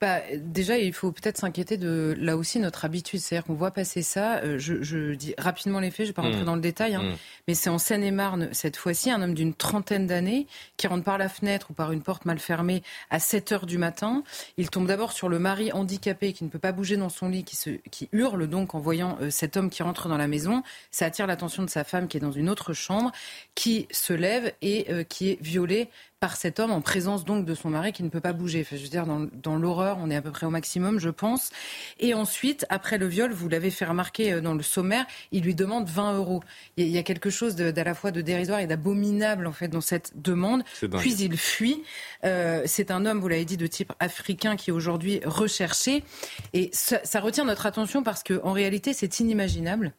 [0.00, 3.20] Bah, déjà, il faut peut-être s'inquiéter de là aussi notre habitude.
[3.20, 4.38] C'est-à-dire qu'on voit passer ça.
[4.38, 6.44] euh, je, je dis rapidement les faits, je ne vais pas rentrer Mmh.
[6.46, 7.16] dans le détail, hein, Mmh.
[7.48, 10.46] mais c'est en Seine-et-Marne cette fois-ci, un homme d'une trentaine d'années
[10.78, 13.76] qui rentre par la fenêtre ou par une porte mal fermée à 7 heures du
[13.76, 14.22] matin.
[14.56, 17.44] Il tombe d'abord sur le mari handicapé qui ne peut pas bouger dans son lit,
[17.44, 20.62] qui, se, qui hurle donc en voyant euh, cet homme qui rentre dans la maison.
[20.90, 23.12] Ça attire l'attention de sa femme qui est dans une autre chambre,
[23.54, 25.88] qui se lève et euh, qui est violée
[26.20, 28.60] par cet homme en présence donc de son mari qui ne peut pas bouger.
[28.60, 31.10] Enfin, je veux dire, dans, dans l'horreur, on est à peu près au maximum, je
[31.10, 31.50] pense.
[31.98, 35.54] Et ensuite, après le viol, vous l'avez fait remarquer euh, dans le sommaire, il lui
[35.54, 36.42] demande 20 euros.
[36.76, 39.80] Il y a- quelque chose d'à la fois de dérisoire et d'abominable en fait dans
[39.80, 40.62] cette demande.
[41.00, 41.82] Puis il fuit.
[42.24, 46.04] Euh, c'est un homme, vous l'avez dit, de type africain qui est aujourd'hui recherché.
[46.52, 49.92] Et ça, ça retient notre attention parce que en réalité, c'est inimaginable.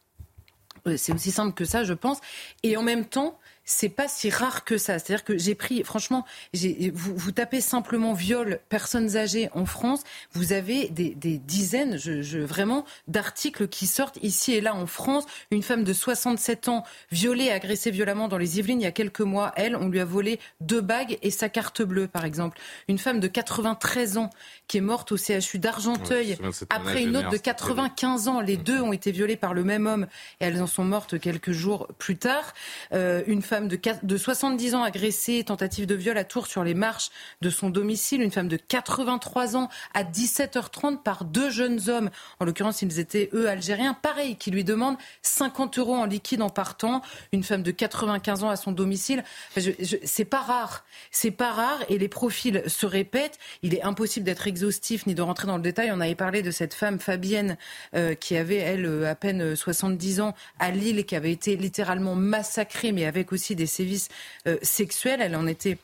[0.86, 2.18] Euh, C'est aussi simple que ça, je pense.
[2.62, 4.98] Et en même temps, c'est pas si rare que ça.
[4.98, 10.02] C'est-à-dire que j'ai pris, franchement, vous, vous tapez simplement viol personnes âgées en France,
[10.32, 14.86] vous avez des, des dizaines, je, je- vraiment, d'articles qui sortent ici et là en
[14.86, 15.24] France.
[15.50, 19.20] Une femme de 67 ans violée, agressée violemment dans les Yvelines il y a quelques
[19.20, 19.52] mois.
[19.56, 22.58] Elle, on lui a volé deux bagues et sa carte bleue, par exemple.
[22.88, 24.30] Une femme de 93 ans
[24.66, 26.36] qui est morte au CHU d'Argenteuil
[26.70, 28.40] après une autre de c'était 95 ans.
[28.40, 30.06] Les deux ont été violées par le même homme
[30.40, 32.54] et elles en sont mortes quelques jours plus tard.
[32.92, 36.74] Euh, une femme quat- de 70 ans agressée, tentative de viol à Tours sur les
[36.74, 38.22] marches de son domicile.
[38.22, 42.10] Une femme de 83 ans à 17h30 par deux jeunes hommes.
[42.40, 43.94] En l'occurrence, ils étaient eux algériens.
[43.94, 47.02] Pareil, qui lui demandent 50 euros en liquide en partant.
[47.32, 49.24] Une femme de 95 ans à son domicile.
[49.56, 49.70] Enfin,
[50.04, 50.84] c'est pas rare.
[51.10, 53.38] C'est pas rare et les profils se répètent.
[53.62, 55.90] Il est impossible d'être exhaustif ni de rentrer dans le détail.
[55.92, 57.56] On avait parlé de cette femme Fabienne
[57.94, 61.56] euh, qui avait elle euh, à peine euh, 70 ans à Lille qui avait été
[61.56, 64.08] littéralement massacrée, mais avec aussi des sévices
[64.46, 65.20] euh, sexuels.
[65.20, 65.78] Elle en était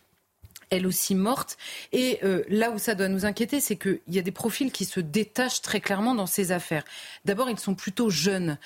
[0.71, 1.57] elle aussi morte.
[1.93, 4.85] Et euh, là où ça doit nous inquiéter, c'est qu'il y a des profils qui
[4.85, 6.85] se détachent très clairement dans ces affaires.
[7.25, 8.59] D'abord, ils sont plutôt jeunes,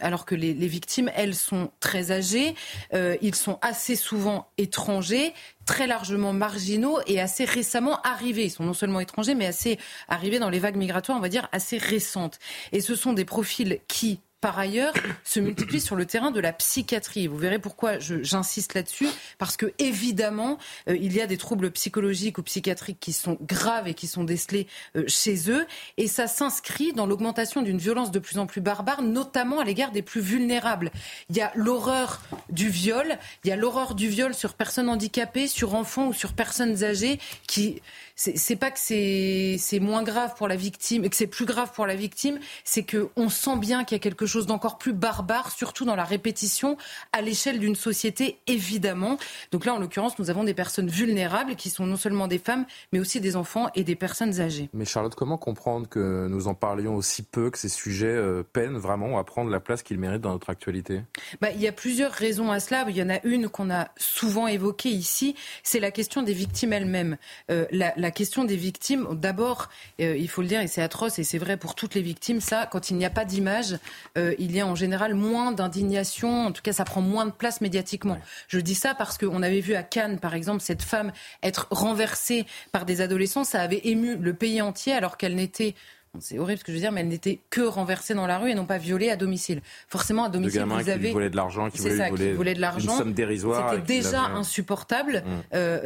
[0.00, 2.54] alors que les, les victimes, elles, sont très âgées.
[2.94, 5.32] Euh, ils sont assez souvent étrangers
[5.64, 8.44] très largement marginaux et assez récemment arrivés.
[8.44, 9.78] Ils sont non seulement étrangers, mais assez
[10.08, 12.38] arrivés dans les vagues migratoires, on va dire, assez récentes.
[12.72, 14.92] Et ce sont des profils qui, par ailleurs,
[15.24, 17.26] se multiplient sur le terrain de la psychiatrie.
[17.26, 19.08] Vous verrez pourquoi j'insiste là-dessus,
[19.38, 20.58] parce que évidemment,
[20.88, 24.24] euh, il y a des troubles psychologiques ou psychiatriques qui sont graves et qui sont
[24.24, 24.66] décelés
[24.96, 25.66] euh, chez eux,
[25.96, 29.90] et ça s'inscrit dans l'augmentation d'une violence de plus en plus barbare, notamment à l'égard
[29.90, 30.90] des plus vulnérables.
[31.30, 35.46] Il y a l'horreur du viol, il y a l'horreur du viol sur personnes handicapées,
[35.46, 37.80] sur enfants ou sur personnes âgées, qui
[38.16, 41.86] c'est pas que c'est moins grave pour la victime et que c'est plus grave pour
[41.86, 45.50] la victime, c'est que on sent bien qu'il y a quelque chose d'encore plus barbare,
[45.50, 46.78] surtout dans la répétition
[47.12, 49.18] à l'échelle d'une société, évidemment.
[49.52, 52.64] Donc là, en l'occurrence, nous avons des personnes vulnérables qui sont non seulement des femmes,
[52.92, 54.70] mais aussi des enfants et des personnes âgées.
[54.72, 58.78] Mais Charlotte, comment comprendre que nous en parlions aussi peu, que ces sujets euh, peinent
[58.78, 61.02] vraiment à prendre la place qu'ils méritent dans notre actualité?
[61.40, 62.86] Bah, il y a plusieurs raisons à cela.
[62.88, 66.72] Il y en a une qu'on a souvent évoquée ici, c'est la question des victimes
[66.72, 67.18] elles-mêmes.
[67.50, 69.68] Euh, la, la question des victimes, d'abord,
[70.00, 72.40] euh, il faut le dire, et c'est atroce, et c'est vrai pour toutes les victimes,
[72.40, 73.78] ça, quand il n'y a pas d'image,
[74.18, 77.30] euh, il y a en général moins d'indignation, en tout cas ça prend moins de
[77.30, 78.18] place médiatiquement.
[78.48, 82.46] Je dis ça parce qu'on avait vu à Cannes, par exemple, cette femme être renversée
[82.72, 85.74] par des adolescents, ça avait ému le pays entier alors qu'elle n'était
[86.18, 88.50] c'est horrible ce que je veux dire, mais elles n'étaient que renversées dans la rue
[88.50, 89.60] et non pas violées à domicile.
[89.88, 91.12] Forcément, à domicile, gamins vous qui avez.
[91.12, 92.92] volaient de l'argent, qui C'est voulaient, ça, qui volaient de l'argent.
[92.92, 93.70] Une somme dérisoire.
[93.70, 95.22] C'était qui déjà insupportable.
[95.26, 95.30] Mm.
[95.54, 95.80] Euh,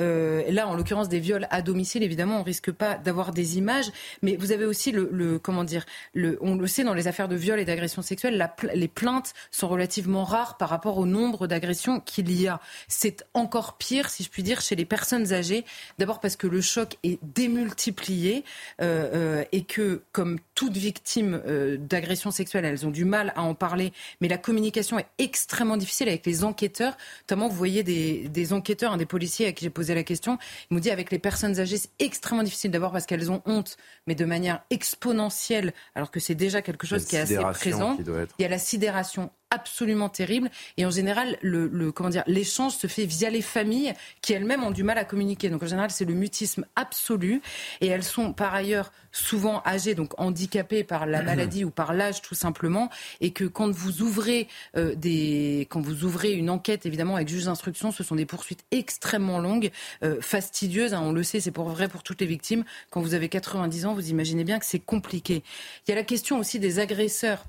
[0.46, 3.90] euh, là, en l'occurrence, des viols à domicile, évidemment, on risque pas d'avoir des images.
[4.22, 7.28] Mais vous avez aussi le, le- comment dire, le, on le sait dans les affaires
[7.28, 11.46] de viol et d'agression sexuelle, la les plaintes sont relativement rares par rapport au nombre
[11.46, 12.60] d'agressions qu'il y a.
[12.88, 15.64] C'est encore pire, si je puis dire, chez les personnes âgées.
[15.98, 18.44] D'abord parce que le choc est démultiplié
[18.80, 23.54] euh, et que, comme toute victime euh, d'agression sexuelle, elles ont du mal à en
[23.54, 23.90] parler,
[24.20, 26.94] mais la communication est extrêmement difficile avec les enquêteurs.
[27.22, 30.36] Notamment, vous voyez des, des enquêteurs, hein, des policiers à qui j'ai posé la question,
[30.70, 33.78] ils m'ont dit avec les personnes âgées, c'est extrêmement difficile d'abord parce qu'elles ont honte,
[34.06, 37.36] mais de manière exponentielle, alors que c'est déjà quelque chose qui est assez
[37.70, 37.96] présent.
[37.96, 40.50] qui doit être- Il y a la sidération absolument terrible.
[40.76, 44.62] Et en général le, le- comment dire l'échange se fait via les familles qui elles-mêmes
[44.64, 45.50] ont du mal à communiquer.
[45.50, 47.42] Donc en général c'est le mutisme absolu.
[47.80, 52.22] Et elles sont par ailleurs souvent âgées donc handicapées par la maladie ou par l'âge
[52.22, 52.90] tout simplement.
[53.20, 57.44] Et que quand vous ouvrez euh, des quand vous ouvrez une enquête évidemment avec juge
[57.44, 59.70] d'instruction ce sont des poursuites extrêmement longues
[60.04, 62.64] euh, fastidieuses hein, on le sait c'est pour vrai pour toutes les victimes.
[62.90, 65.42] Quand vous avez 90 ans vous imaginez bien que c'est compliqué.
[65.86, 67.44] Il y a la question aussi des agresseurs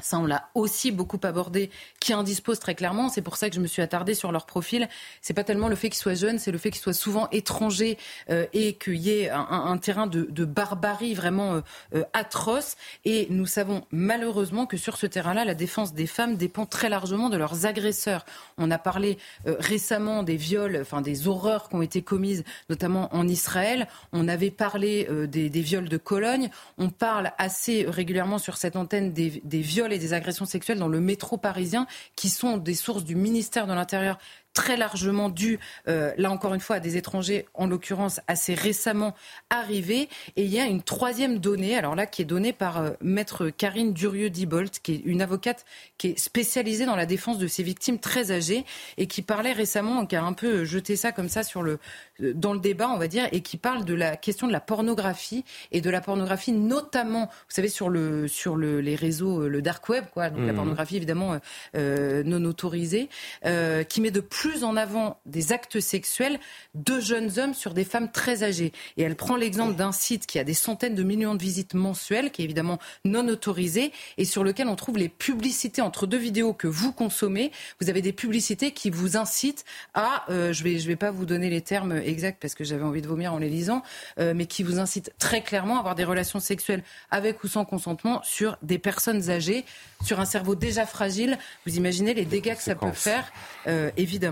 [0.00, 1.70] ça, on l'a aussi beaucoup abordé,
[2.00, 3.08] qui indisposent très clairement.
[3.08, 4.88] C'est pour ça que je me suis attardée sur leur profil.
[5.20, 7.98] C'est pas tellement le fait qu'ils soient jeunes, c'est le fait qu'ils soient souvent étrangers
[8.30, 11.60] euh, et qu'il y ait un, terrain de, barbarie vraiment euh,
[11.94, 12.76] euh, atroce.
[13.04, 17.28] Et nous savons malheureusement que sur ce terrain-là, la défense des femmes dépend très largement
[17.28, 18.24] de leurs agresseurs.
[18.58, 23.28] On a parlé récemment des viols, enfin des horreurs qui ont été commises, notamment en
[23.28, 23.88] Israël.
[24.12, 26.50] On avait parlé des, viols de Cologne.
[26.78, 31.00] On parle assez régulièrement sur cette antenne des viols et des agressions sexuelles dans le
[31.00, 34.18] métro parisien, qui sont des sources du ministère de l'Intérieur
[34.54, 39.14] très largement dues, euh, là encore une fois, à des étrangers, en l'occurrence assez récemment
[39.50, 40.08] arrivés.
[40.36, 43.48] Et il y a une troisième donnée, alors là, qui est donnée par euh, maître
[43.50, 45.64] Karine Durieux-Dibolt, qui est une avocate
[45.98, 48.64] qui est spécialisée dans la défense de ces victimes très âgées
[48.98, 51.78] et qui parlait récemment, qui a un peu jeté ça comme ça sur le,
[52.20, 54.60] euh, dans le débat, on va dire, et qui parle de la question de la
[54.60, 59.48] pornographie et de la pornographie notamment, vous savez, sur, le, sur le, les réseaux, euh,
[59.48, 60.56] le dark web, quoi, donc la Mhm.
[60.56, 61.38] pornographie évidemment euh,
[61.76, 63.08] euh, non autorisée,
[63.46, 66.38] euh, qui met de plus en avant des actes sexuels
[66.74, 68.72] de jeunes hommes sur des femmes très âgées.
[68.96, 72.30] Et elle prend l'exemple d'un site qui a des centaines de millions de visites mensuelles,
[72.30, 76.52] qui est évidemment non autorisé, et sur lequel on trouve les publicités entre deux vidéos
[76.52, 77.52] que vous consommez.
[77.80, 79.64] Vous avez des publicités qui vous incitent
[79.94, 82.84] à, euh, je vais, je vais pas vous donner les termes exacts parce que j'avais
[82.84, 83.82] envie de vomir en les lisant,
[84.18, 87.64] euh, mais qui vous incitent très clairement à avoir des relations sexuelles avec ou sans
[87.64, 89.64] consentement sur des personnes âgées,
[90.04, 91.38] sur un cerveau déjà fragile.
[91.66, 93.32] Vous imaginez les dégâts que ça peut faire,
[93.66, 94.31] euh, évidemment.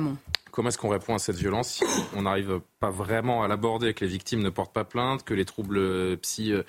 [0.52, 1.84] Comment est-ce qu'on répond à cette violence si
[2.16, 5.44] on n'arrive pas vraiment à l'aborder, que les victimes ne portent pas plainte, que les
[5.44, 6.64] troubles euh, psy euh,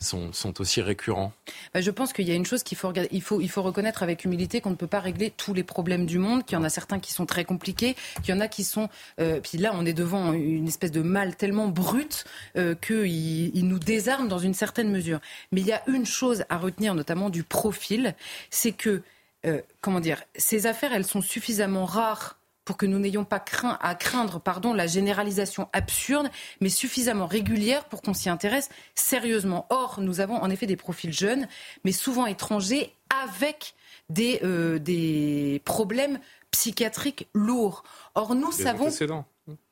[0.00, 1.34] sont, sont aussi récurrents?
[1.74, 3.60] Bah, Je pense qu'il y a une chose qu'il faut, regarder- il faut, il faut
[3.60, 6.58] reconnaître avec humilité qu'on ne peut pas régler tous les problèmes du monde, qu'il y
[6.58, 8.88] en a certains qui sont très compliqués, qu'il y en a qui sont...
[9.20, 12.24] euh, puis là, on est devant une espèce de mal tellement brut
[12.56, 15.20] euh, qu'il il nous désarme dans une certaine mesure.
[15.52, 18.14] Mais il y a une chose à retenir, notamment du profil,
[18.48, 19.02] c'est que,
[19.44, 22.38] euh, comment dire, ces affaires, elles sont suffisamment rares
[22.70, 27.84] pour que nous n'ayons pas craint, à craindre pardon, la généralisation absurde, mais suffisamment régulière
[27.86, 29.66] pour qu'on s'y intéresse sérieusement.
[29.70, 31.48] Or, nous avons en effet des profils jeunes,
[31.82, 32.94] mais souvent étrangers,
[33.24, 33.74] avec
[34.08, 36.20] des, euh, des problèmes
[36.52, 37.82] psychiatriques lourds.
[38.14, 38.88] Or, nous Des savons.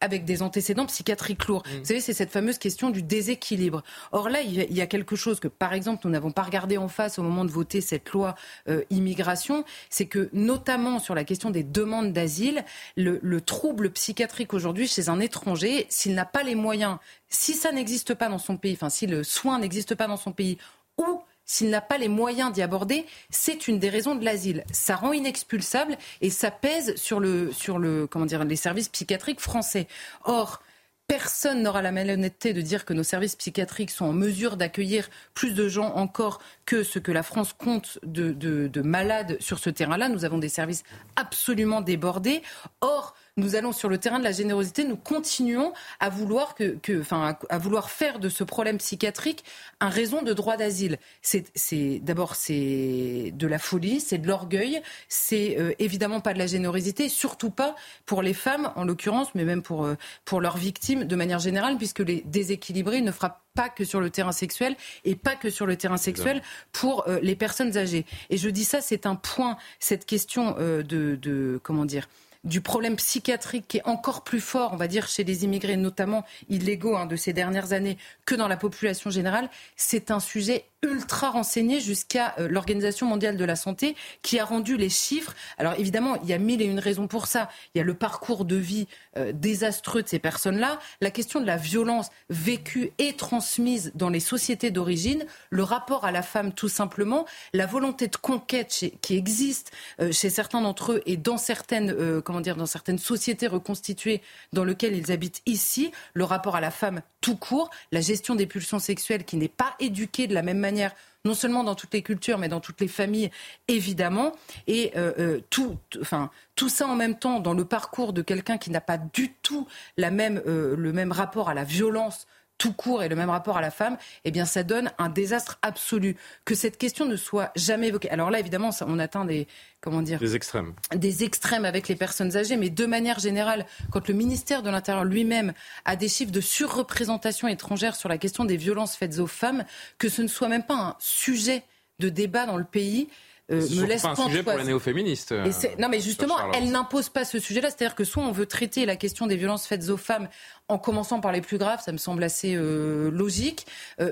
[0.00, 1.62] Avec des antécédents psychiatriques lourds.
[1.78, 3.82] Vous savez, c'est cette fameuse question du déséquilibre.
[4.12, 6.30] Or là, il y a- il y a quelque chose que, par exemple, nous n'avons
[6.30, 8.34] pas regardé en face au moment de voter cette loi
[8.68, 12.64] euh, immigration, c'est que, notamment sur la question des demandes d'asile,
[12.96, 16.98] le, le trouble psychiatrique aujourd'hui chez un étranger, s'il n'a pas les moyens,
[17.28, 20.32] si ça n'existe pas dans son pays, enfin si le soin n'existe pas dans son
[20.32, 20.58] pays,
[20.98, 21.20] ou
[21.50, 24.62] s'il n'a pas les moyens d'y aborder, c'est une des raisons de l'asile.
[24.70, 29.40] Ça rend inexpulsable et ça pèse sur le, sur le, comment dire, les services psychiatriques
[29.40, 29.88] français.
[30.24, 30.62] Or,
[31.06, 35.54] Personne n'aura la malhonnêteté de dire que nos services psychiatriques sont en mesure d'accueillir plus
[35.54, 39.70] de gens encore que ce que la France compte de, de- de malades sur ce
[39.70, 40.10] terrain-là.
[40.10, 40.84] Nous avons des services
[41.16, 42.42] absolument débordés.
[42.82, 47.00] Or, nous allons sur le terrain de la générosité, nous continuons à vouloir, que, que-
[47.00, 49.44] enfin, à, à vouloir faire de ce problème psychiatrique
[49.80, 50.98] un raison de droit d'asile.
[51.22, 56.46] C'est, d'abord c'est de la folie, c'est de l'orgueil, c'est euh, évidemment pas de la
[56.46, 57.74] générosité, surtout pas
[58.04, 61.76] pour les femmes en l'occurrence, mais même pour euh, pour leurs victimes de manière générale,
[61.78, 65.66] puisque les déséquilibrés ne frappent pas que sur le terrain sexuel et pas que sur
[65.66, 68.04] le terrain sexuel pour euh, les personnes âgées.
[68.30, 72.08] Et je dis ça, c'est un point, cette question de, de comment dire
[72.44, 76.24] du problème psychiatrique qui est encore plus fort, on va dire, chez les immigrés, notamment
[76.48, 81.30] illégaux hein, de ces dernières années, que dans la population générale, c'est un sujet ultra
[81.30, 85.34] renseigné jusqu'à euh, l'Organisation mondiale de la santé qui a rendu les chiffres.
[85.58, 87.48] Alors évidemment, il y a mille et une raisons pour ça.
[87.74, 88.86] Il y a le parcours de vie
[89.16, 94.20] euh, désastreux de ces personnes-là, la question de la violence vécue et transmise dans les
[94.20, 99.72] sociétés d'origine, le rapport à la femme tout simplement, la volonté de conquête qui existe
[100.00, 101.90] euh, chez certains d'entre eux et dans certaines,
[102.28, 104.20] comment dire, dans certaines sociétés reconstituées
[104.52, 108.46] dans lesquelles ils habitent ici, le rapport à la femme tout court, la gestion des
[108.46, 112.02] pulsions sexuelles qui n'est pas éduquée de la même manière non seulement dans toutes les
[112.02, 113.30] cultures, mais dans toutes les familles,
[113.66, 114.32] évidemment.
[114.66, 116.30] Et euh, euh, tout, enfin,
[116.68, 119.66] ça en même temps dans le parcours de quelqu'un qui n'a pas du tout
[119.98, 122.26] euh, le même rapport à la violence
[122.58, 125.58] tout court et le même rapport à la femme, eh bien, ça donne un désastre
[125.62, 126.16] absolu.
[126.44, 128.10] Que cette question ne soit jamais évoquée.
[128.10, 129.46] Alors là, évidemment, on atteint des,
[129.80, 134.08] comment dire, des extrêmes, des extrêmes avec les personnes âgées, mais de manière générale, quand
[134.08, 135.52] le ministère de l'Intérieur lui-même
[135.84, 139.64] a des chiffres de surreprésentation étrangère sur la question des violences faites aux femmes,
[139.98, 141.62] que ce ne soit même pas un sujet
[142.00, 143.08] de débat dans le pays,
[143.50, 145.32] euh, me laisse pas un sujet pour les néo-féministes.
[145.32, 147.70] Euh, non, mais justement, elle n'impose pas ce sujet-là.
[147.70, 150.28] C'est-à-dire que soit on veut traiter la question des violences faites aux femmes
[150.68, 153.66] en commençant par les plus graves, ça me semble assez euh, logique.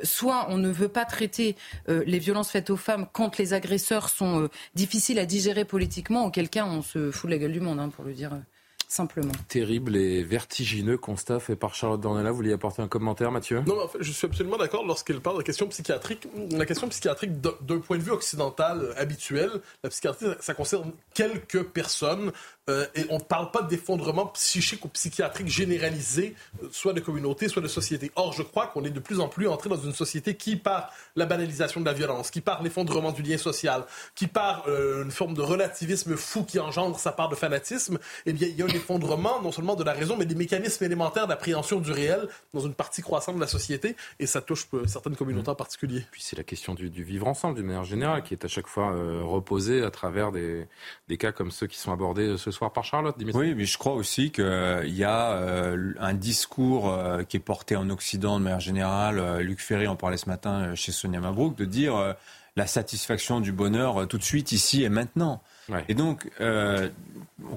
[0.04, 1.56] soit on ne veut pas traiter
[1.88, 6.64] les violences faites aux femmes quand les agresseurs sont difficiles à digérer politiquement, auquel cas
[6.64, 8.30] on se fout de la gueule du monde, hein, pour le dire
[8.88, 9.32] simplement.
[9.48, 12.30] Terrible et vertigineux constat fait par Charlotte Dornella.
[12.30, 13.62] Vous voulez apporter un commentaire, Mathieu?
[13.66, 16.28] Non, en fait, je suis absolument d'accord lorsqu'il parle de la question psychiatrique.
[16.50, 19.50] La question psychiatrique, d'un point de vue occidental habituel,
[19.82, 22.32] la psychiatrie, ça concerne quelques personnes
[22.68, 27.48] euh, et on ne parle pas d'effondrement psychique ou psychiatrique généralisé, euh, soit de communauté,
[27.48, 28.10] soit de société.
[28.16, 30.92] Or, je crois qu'on est de plus en plus entré dans une société qui, par
[31.14, 33.84] la banalisation de la violence, qui par l'effondrement du lien social,
[34.16, 38.32] qui par euh, une forme de relativisme fou qui engendre sa part de fanatisme, eh
[38.32, 41.26] bien, il y a un effondrement non seulement de la raison, mais des mécanismes élémentaires
[41.26, 45.50] d'appréhension du réel dans une partie croissante de la société, et ça touche certaines communautés
[45.50, 46.04] en particulier.
[46.10, 48.94] Puis c'est la question du, vivre ensemble, d'une manière générale, qui est à chaque fois
[49.22, 50.66] reposée à travers des,
[51.08, 53.16] des, cas comme ceux qui sont abordés ce soir par Charlotte.
[53.34, 54.44] Oui, mais je crois aussi qu'il
[54.84, 59.18] y a euh, un discours euh, qui est porté en Occident de manière générale.
[59.18, 62.14] Euh, Luc Ferry en parlait ce matin chez Sonia Mabrouk, de dire
[62.56, 65.42] la satisfaction du bonheur tout de suite, ici et maintenant.
[65.88, 66.28] Et donc,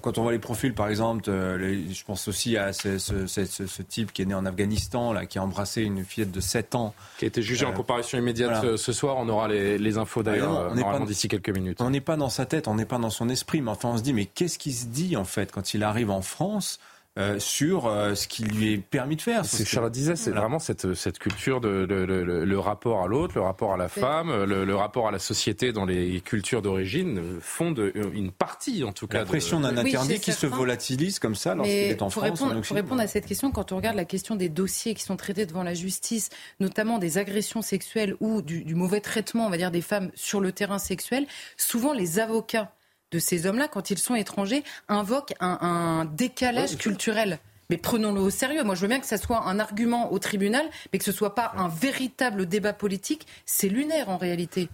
[0.01, 4.26] quand on voit les profils, par exemple, je pense aussi à ce, type qui est
[4.26, 6.93] né en Afghanistan, là, qui a embrassé une fillette de 7 ans.
[7.18, 9.18] Qui a été jugé en comparution immédiate ce soir.
[9.18, 10.74] On aura les, infos d'ailleurs
[11.05, 11.82] d'ici quelques minutes.
[11.82, 13.62] On n'est pas dans sa tête, on n'est pas dans son esprit.
[13.62, 16.12] Mais enfin, on se dit, mais qu'est-ce qui se dit, en fait, quand il arrive
[16.12, 16.99] en France euh,
[17.39, 19.45] sur euh, ce qui lui est permis de faire.
[19.45, 23.74] C'est Charlotte disait, c'est vraiment cette, cette culture de, le rapport à l'autre, le rapport
[23.74, 28.84] à la femme, le, rapport à la société dans les cultures d'origine font une partie
[28.84, 29.20] en tout cas.
[29.20, 32.39] La pression d'un interdit qui se volatilise comme ça lorsqu'il est en pour France.
[32.39, 35.17] Répondre, pour répondre à cette question, quand on regarde la question des dossiers qui sont
[35.17, 39.57] traités devant la justice, notamment des agressions sexuelles ou du, du mauvais traitement, on va
[39.57, 41.26] dire, des femmes sur le terrain sexuel,
[41.57, 42.72] souvent les avocats
[43.12, 47.39] de ces hommes-là, quand ils sont étrangers, invoquent un, décalage culturel.
[47.70, 48.64] Mais prenons-le au sérieux.
[48.64, 51.36] Moi, je veux bien que ça soit un argument au tribunal, mais que ce soit
[51.36, 53.28] pas un véritable débat politique.
[53.45, 54.70] C'est lunaire en réalité.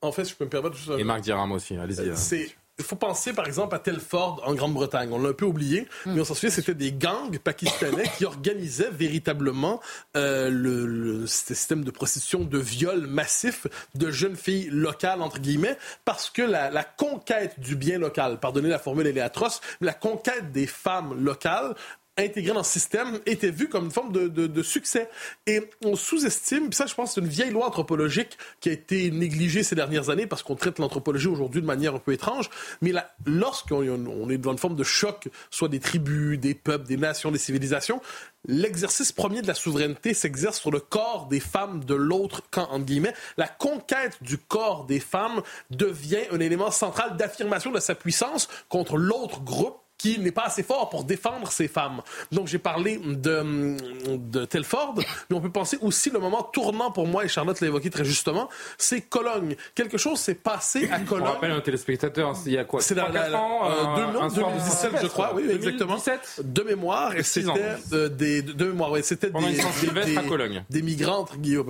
[0.00, 0.76] en fait, je peux me permettre.
[0.98, 1.76] Et Marc Diram aussi.
[1.76, 2.10] Allez-y.
[2.10, 2.16] Hein.
[2.16, 5.10] C'est il faut penser par exemple à Telford en Grande-Bretagne.
[5.12, 8.90] On l'a un peu oublié, mais on s'en souvient, c'était des gangs pakistanais qui organisaient
[8.90, 9.80] véritablement
[10.16, 16.28] euh, le, système de prostitution, de viol massif de jeunes filles locales, entre guillemets, parce
[16.28, 19.94] que la, la conquête du bien local, pardonnez la formule, elle est atroce, mais la
[19.94, 21.74] conquête des femmes locales
[22.18, 25.08] intégré dans le système était vu comme une forme de, de, succès.
[25.46, 29.62] Et on sous-estime, ça je pense c'est une vieille loi anthropologique qui a été négligée
[29.62, 32.50] ces dernières années parce qu'on traite l'anthropologie aujourd'hui de manière un peu étrange,
[32.80, 32.92] mais
[33.24, 37.30] lorsqu'on on est devant une forme de choc, soit des tribus, des peuples, des nations,
[37.30, 38.00] des civilisations,
[38.46, 42.84] l'exercice premier de la souveraineté s'exerce sur le corps des femmes de l'autre camp, entre
[42.84, 43.14] guillemets.
[43.36, 48.96] La conquête du corps des femmes devient un élément central d'affirmation de sa puissance contre
[48.96, 52.02] l'autre groupe qui n'est pas assez fort pour défendre ces femmes.
[52.32, 53.76] Donc j'ai parlé de,
[54.16, 57.68] de Telford, mais on peut penser aussi le moment tournant pour moi, et Charlotte l'a
[57.68, 58.48] évoqué très justement,
[58.78, 59.54] c'est Cologne.
[59.76, 61.28] Quelque chose s'est passé à Cologne.
[61.28, 65.06] On rappelle un téléspectateur, il y a quoi C'est la, la, ans, euh, 2017, je
[65.06, 65.96] crois, oui, exactement.
[66.42, 70.64] De mémoire, et c'était euh, des de, mémoire, oui, c'était des, des, à Cologne.
[70.68, 71.26] des migrants,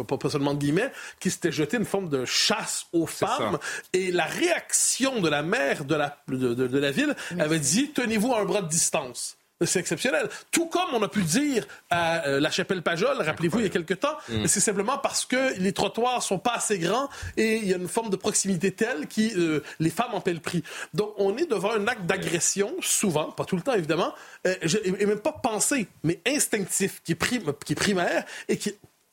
[0.08, 3.58] pas, pas seulement de guillemets, qui s'étaient jetés une forme de chasse aux femmes,
[3.92, 7.90] et la réaction de la mère de la de, de la ville avait dit
[8.22, 9.36] tenez-vous à un bras de distance.
[9.64, 10.28] c'est exceptionnel.
[10.50, 13.68] Tout comme on a pu dire à euh, la chapelle Pajol, rappelez-vous, il y a
[13.70, 14.46] quelque temps, Mm.
[14.48, 17.86] c'est simplement parce que les trottoirs sont pas assez grands et il y a une
[17.86, 20.64] forme de proximité telle qui euh, les femmes en paient le prix.
[20.94, 24.12] Donc on est devant un acte d'agression, souvent, pas tout le temps évidemment,
[24.48, 28.58] euh, je- et même pas pensé, mais instinctif, qui est, prim- qui est primaire et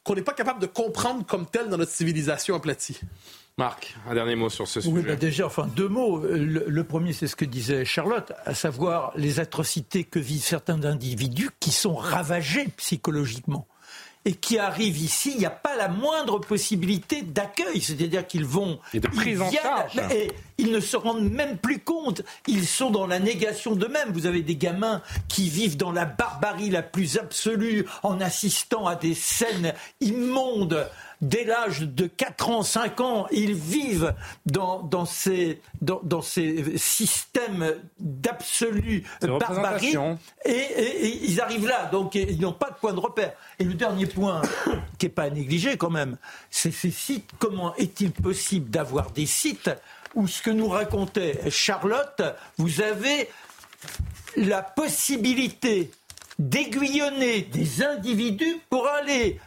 [0.03, 2.99] qu'on n'est pas capable de comprendre comme tel dans notre civilisation aplatie.
[3.59, 4.93] Marc, un dernier mot sur ce sujet.
[4.93, 6.19] Oui, bah déjà, enfin, deux mots.
[6.19, 10.85] Le, le premier, c'est ce que disait Charlotte, à savoir les atrocités que vivent certains
[10.85, 13.67] individus qui sont ravagés psychologiquement
[14.25, 17.81] et qui arrivent ici, il n'y a pas la moindre possibilité d'accueil.
[17.81, 18.79] C'est-à-dire qu'ils vont...
[18.93, 19.97] Et de prise ils en viennent, charge.
[20.11, 22.21] Et ils ne se rendent même plus compte.
[22.45, 24.11] Ils sont dans la négation d'eux-mêmes.
[24.11, 28.95] Vous avez des gamins qui vivent dans la barbarie la plus absolue en assistant à
[28.95, 30.85] des scènes immondes.
[31.21, 34.13] Dès l'âge de 4 ans, 5 ans, ils vivent
[34.45, 39.03] dans, dans, ces, dans, dans ces systèmes d'absolue
[39.39, 39.87] barbarie.
[40.45, 43.33] Et, et- et ils arrivent là, donc ils n'ont pas de point de repère.
[43.59, 44.41] Et le dernier point,
[44.97, 46.17] qui n'est pas à négliger quand même,
[46.49, 47.29] c'est ces sites.
[47.37, 49.69] Comment est-il possible d'avoir des sites
[50.15, 52.21] où ce que nous racontait Charlotte,
[52.57, 53.29] vous avez
[54.37, 55.91] la possibilité
[56.39, 59.39] d'aiguillonner des individus pour aller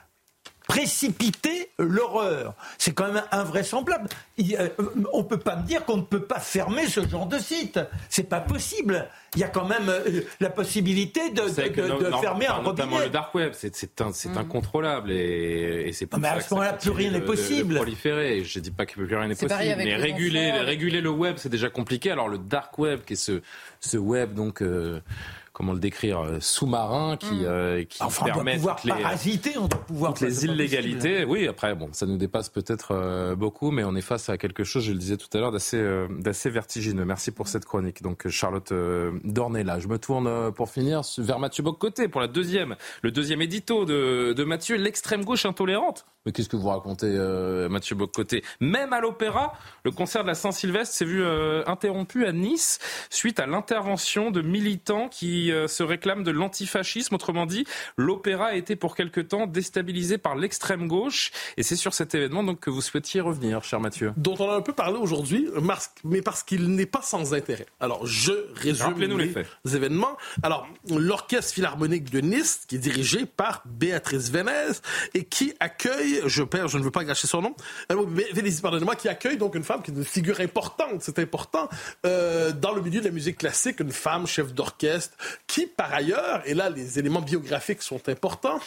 [0.73, 2.55] précipiter l'horreur.
[2.79, 4.09] C'est quand même invraisemblable.
[4.39, 4.69] Il- euh,
[5.13, 7.79] on ne peut pas me dire qu'on ne peut pas fermer ce genre de site.
[8.09, 9.07] C'est pas possible.
[9.35, 13.05] Il y a quand même euh, la possibilité de, fermer un enfin, Notamment robinet.
[13.05, 16.91] le dark web, c'est c'est incontrôlable et, et c'est pour Mais à ce moment-là, plus
[16.91, 17.75] rien n'est de- de possible.
[17.77, 18.45] proliférer.
[18.45, 21.69] Je dis pas que plus rien n'est possible, mais réguler, réguler le web, c'est déjà
[21.71, 22.11] compliqué.
[22.11, 23.41] Alors le dark web, qui est ce,
[23.81, 25.01] ce web donc euh,
[25.53, 29.03] comment le décrire, euh, sous-marin, qui, euh, qui Enfin, on doit permet pouvoir toutes les,
[29.03, 30.15] parasiter, on doit pouvoir...
[30.15, 31.25] toutes les illégalités.
[31.25, 34.65] Oui, après, bon, ça nous dépasse peut-être euh, beaucoup, mais on est face à quelque
[34.65, 37.05] chose, je le disais tout à l'heure, d'assez euh, d'assez vertigineux.
[37.05, 38.03] Merci pour cette chronique.
[38.03, 39.79] Donc, Charlotte euh, Dornella.
[39.79, 43.85] Je me tourne euh, pour finir vers Mathieu Boccoté pour la deuxième, le deuxième édito
[43.85, 46.07] de, de Mathieu, l'extrême gauche intolérante.
[46.25, 48.45] Mais qu'est-ce que vous racontez, euh, Mathieu Boccoté?
[48.61, 52.79] Même à l'opéra, le concert de la Saint-Sylvestre s'est vu euh, interrompu à Nice
[53.11, 57.15] suite à l'intervention de militants qui euh, se réclament de l'antifascisme.
[57.15, 57.65] Autrement dit,
[57.97, 61.33] l'opéra a été pour quelque temps déstabilisé par l'extrême gauche.
[61.57, 64.13] Et c'est sur cet événement donc que vous souhaitiez revenir, cher Mathieu.
[64.17, 65.49] dont on a un peu parlé aujourd'hui,
[66.05, 67.67] mais parce qu'il n'est pas sans intérêt.
[67.81, 69.47] Alors, je résume les les, faits.
[69.75, 70.17] événements.
[70.43, 74.73] Alors, l'Orchestre Philharmonique de Nice, qui est dirigé par Béatrice Vénez
[75.15, 77.55] et qui accueille, je perds, je ne veux pas gâcher son nom,
[77.91, 81.19] euh, oui, Vénézie, pardonnez-moi, qui accueille donc une femme qui est une figure importante, c'est
[81.19, 81.69] important,
[82.07, 85.17] euh, dans le milieu de la musique classique, une femme chef d'orchestre,
[85.47, 88.61] qui par ailleurs, et là les éléments biographiques sont importants,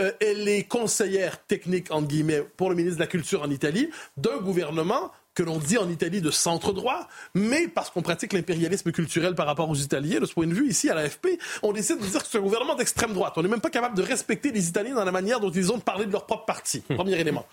[0.00, 3.90] euh, elle est conseillère technique, entre guillemets, pour le ministre de la Culture en Italie,
[4.16, 8.92] d'un gouvernement que l'on dit en Italie de centre droit, mais parce qu'on pratique l'impérialisme
[8.92, 11.98] culturel par rapport aux Italiens, de ce point de vue, ici à l'AFP, on décide
[11.98, 13.34] de dire que c'est un gouvernement d'extrême droite.
[13.36, 15.78] On n'est même pas capable de respecter les Italiens dans la manière dont ils ont
[15.78, 16.80] de parler de leur propre parti.
[16.80, 17.46] Premier élément.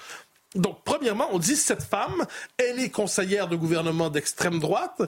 [0.58, 2.26] Donc, premièrement, on dit cette femme,
[2.58, 5.01] elle est conseillère de gouvernement d'extrême droite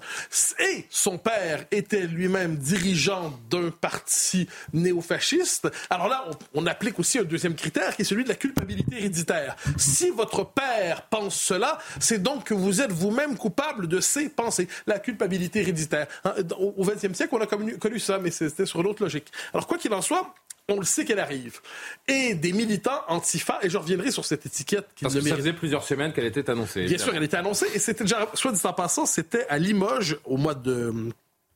[0.59, 5.67] et son père était lui-même dirigeant d'un parti néofasciste.
[5.89, 9.55] Alors là, on, applique aussi un deuxième critère qui est celui de la culpabilité héréditaire.
[9.77, 14.67] Si votre père pense cela, c'est donc que vous êtes vous-même coupable de ses pensées.
[14.85, 16.07] La culpabilité héréditaire.
[16.25, 19.31] Hein, Au au XXe siècle, on a connu, connu ça, mais c'était sur l'autre logique.
[19.53, 20.33] Alors, quoi qu'il en soit,
[20.69, 21.59] on le sait qu'elle arrive.
[22.07, 25.53] Et des militants antifa, et je reviendrai sur cette étiquette qui Parce que ça faisait
[25.53, 26.85] plusieurs semaines qu'elle était annoncée.
[26.85, 30.17] Bien sûr, elle était annoncée et c'était déjà, soit dit en passant, c'était à Limoges
[30.25, 30.93] au mois de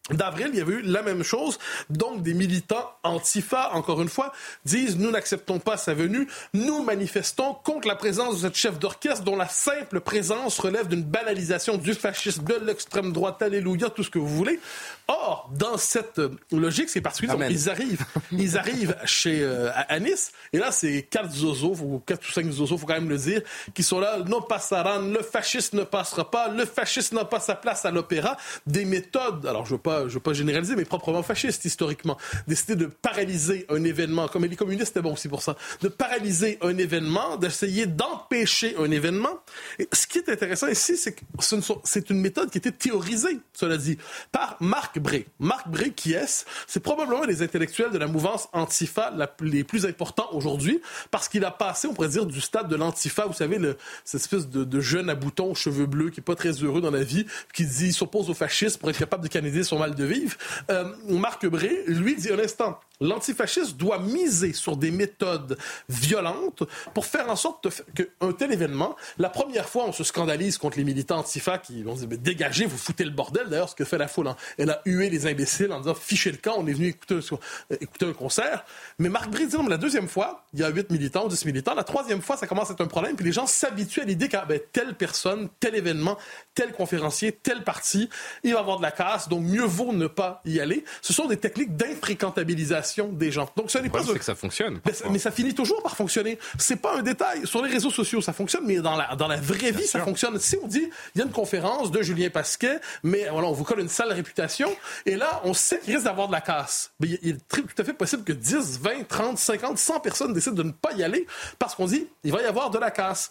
[0.09, 1.59] d'avril, il y avait eu la même chose.
[1.89, 4.33] Donc, des militants antifa, encore une fois,
[4.65, 9.23] disent nous n'acceptons pas sa venue, nous manifestons contre la présence de cette chef d'orchestre
[9.23, 14.09] dont la simple présence relève d'une banalisation du fascisme, de l'extrême droite, alléluia, tout ce
[14.09, 14.59] que vous voulez.
[15.07, 17.37] Or, dans cette euh, logique, c'est particulier.
[17.37, 22.01] Donc, ils arrivent, ils arrivent chez euh, à, Nice, et là, c'est quatre zozos, ou
[22.05, 23.41] quatre ou cinq zozos, faut quand même le dire,
[23.73, 27.55] qui sont là, non passaran, le fascisme ne passera pas, le fascisme n'a pas sa
[27.55, 28.37] place à l'opéra.
[28.67, 32.17] Des méthodes, alors je veux pas, je veux pas généraliser, mais proprement fascistes historiquement,
[32.47, 36.57] décider de paralyser un événement, comme les communistes étaient bons aussi pour ça, de paralyser
[36.61, 39.39] un événement, d'essayer d'empêcher un événement.
[39.79, 41.21] Et ce qui est intéressant ici, c'est que
[41.55, 43.97] ne c'est une méthode qui était théorisée, cela dit,
[44.31, 45.27] par Marc Bré.
[45.39, 46.45] Marc Bré, qui est-ce?
[46.67, 50.81] C'est probablement des intellectuels de la mouvance antifa les plus importants aujourd'hui,
[51.11, 53.59] parce qu'il a passé, on pourrait dire, du stade de l'antifa, vous savez,
[54.03, 57.03] cette espèce de, jeune à boutons, cheveux bleus, qui est pas très heureux dans la
[57.03, 60.37] vie, qui dit, s'oppose au fascisme pour être capable de canaliser son mal de vivre.
[60.69, 65.57] Euh, Marc Bré, lui, dit un instant, L'antifascisme doit miser sur des méthodes
[65.89, 70.77] violentes pour faire en sorte qu'un tel événement, la première fois, on se scandalise contre
[70.77, 73.47] les militants antifa qui vont dire mais dégagez, vous foutez le bordel.
[73.49, 74.35] D'ailleurs, ce que fait la foule, hein.
[74.57, 77.77] elle a hué les imbéciles en disant fichez le camp, on est venu écouter, euh,
[78.01, 78.65] un concert.
[78.99, 81.73] Mais Marc non, la deuxième fois, il y a 8 militants, 10 militants.
[81.73, 83.15] La troisième fois, ça commence à être un problème.
[83.15, 86.17] Puis les gens s'habituent à l'idée que ben, telle personne, tel événement,
[86.55, 88.09] tel conférencier, tel parti,
[88.43, 90.83] il va avoir de la casse, donc mieux vaut ne pas y aller.
[91.01, 93.49] Ce sont des techniques d'infréquentabilisation des gens.
[93.55, 94.03] Donc ce n'est pas.
[94.03, 94.79] C'est que ça fonctionne.
[95.09, 96.37] Mais, ça finit toujours par fonctionner.
[96.57, 97.45] C'est pas un détail.
[97.47, 100.39] Sur les réseaux sociaux, ça fonctionne, mais dans la, dans la vraie vie, ça fonctionne.
[100.39, 103.63] Si on dit, il y a une conférence de Julien Pasquet, mais voilà, on vous
[103.63, 104.69] colle une sale réputation,
[105.05, 106.91] et là, on sait qu'il risque d'avoir de la casse.
[106.99, 110.55] Mais il est tout à fait possible que 10, 20, 30, 50, 100 personnes décident
[110.55, 111.25] de ne pas y aller
[111.59, 113.29] parce qu'on dit, il va y avoir de la casse.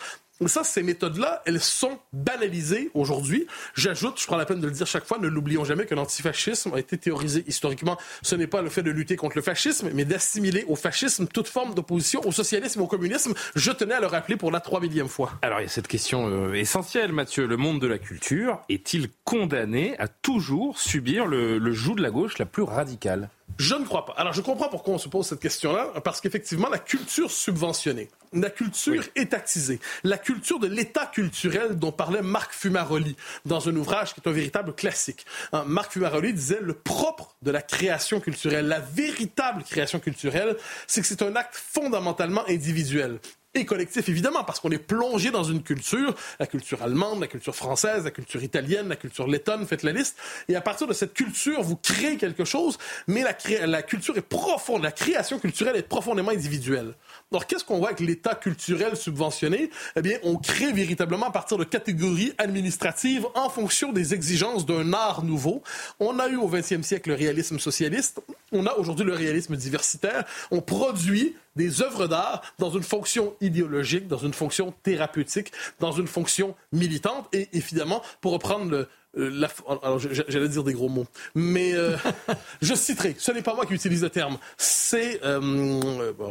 [0.49, 3.47] Ça, ces méthodes-là, elles sont banalisées aujourd'hui.
[3.75, 6.73] J'ajoute, je prends la peine de le dire chaque fois, ne l'oublions jamais que l'antifascisme
[6.75, 7.99] a été théorisé historiquement.
[8.23, 11.49] Ce n'est pas le fait de lutter contre le fascisme, mais d'assimiler au fascisme toute
[11.49, 13.35] forme d'opposition au socialisme et au communisme.
[13.55, 15.33] Je tenais à le rappeler pour la trois millième fois.
[15.43, 17.47] Alors il y a cette question euh, essentielle, Mathieu.
[17.47, 22.39] Le monde de la culture est-il condamné à toujours subir le joug de la gauche
[22.39, 23.29] la plus radicale?
[23.59, 24.15] Je ne crois pas.
[24.17, 28.51] Alors, je comprends pourquoi on se pose cette question-là, parce qu'effectivement, la culture subventionnée, la
[28.51, 34.21] culture étatisée, la culture de l'état culturel dont parlait Marc Fumaroli dans un ouvrage qui
[34.21, 35.27] est un véritable classique.
[35.53, 41.01] Hein, Marc Fumaroli disait le propre de la création culturelle, la véritable création culturelle, c'est
[41.01, 43.19] que c'est un acte fondamentalement individuel
[43.55, 47.55] et collectif, évidemment, parce qu'on est plongé dans une culture, la culture allemande, la culture
[47.55, 50.17] française, la culture italienne, la culture lettonne, faites la liste.
[50.49, 54.23] Et à partir de cette culture, vous créez quelque chose, mais la, la culture est
[54.23, 56.95] profonde, la création culturelle est profondément individuelle.
[57.31, 59.71] Alors, qu'est-ce qu'on voit avec l'État culturel subventionné?
[59.97, 64.95] Eh bien, on crée véritablement à partir de catégories administratives en fonction des exigences d'un
[64.95, 65.63] art nouveau.
[66.01, 68.23] On a eu au 20e siècle le réalisme socialiste.
[68.51, 70.25] On a aujourd'hui le réalisme diversitaire.
[70.51, 76.07] On produit des œuvres d'art dans une fonction idéologique, dans une fonction thérapeutique, dans une
[76.07, 77.29] fonction militante.
[77.33, 78.89] Et évidemment, pour reprendre le,
[79.19, 79.47] euh,
[79.83, 81.97] alors j'allais dire des gros mots, mais euh,
[82.63, 85.41] je citerai, ce n'est pas moi qui utilise le terme, c'est, euh,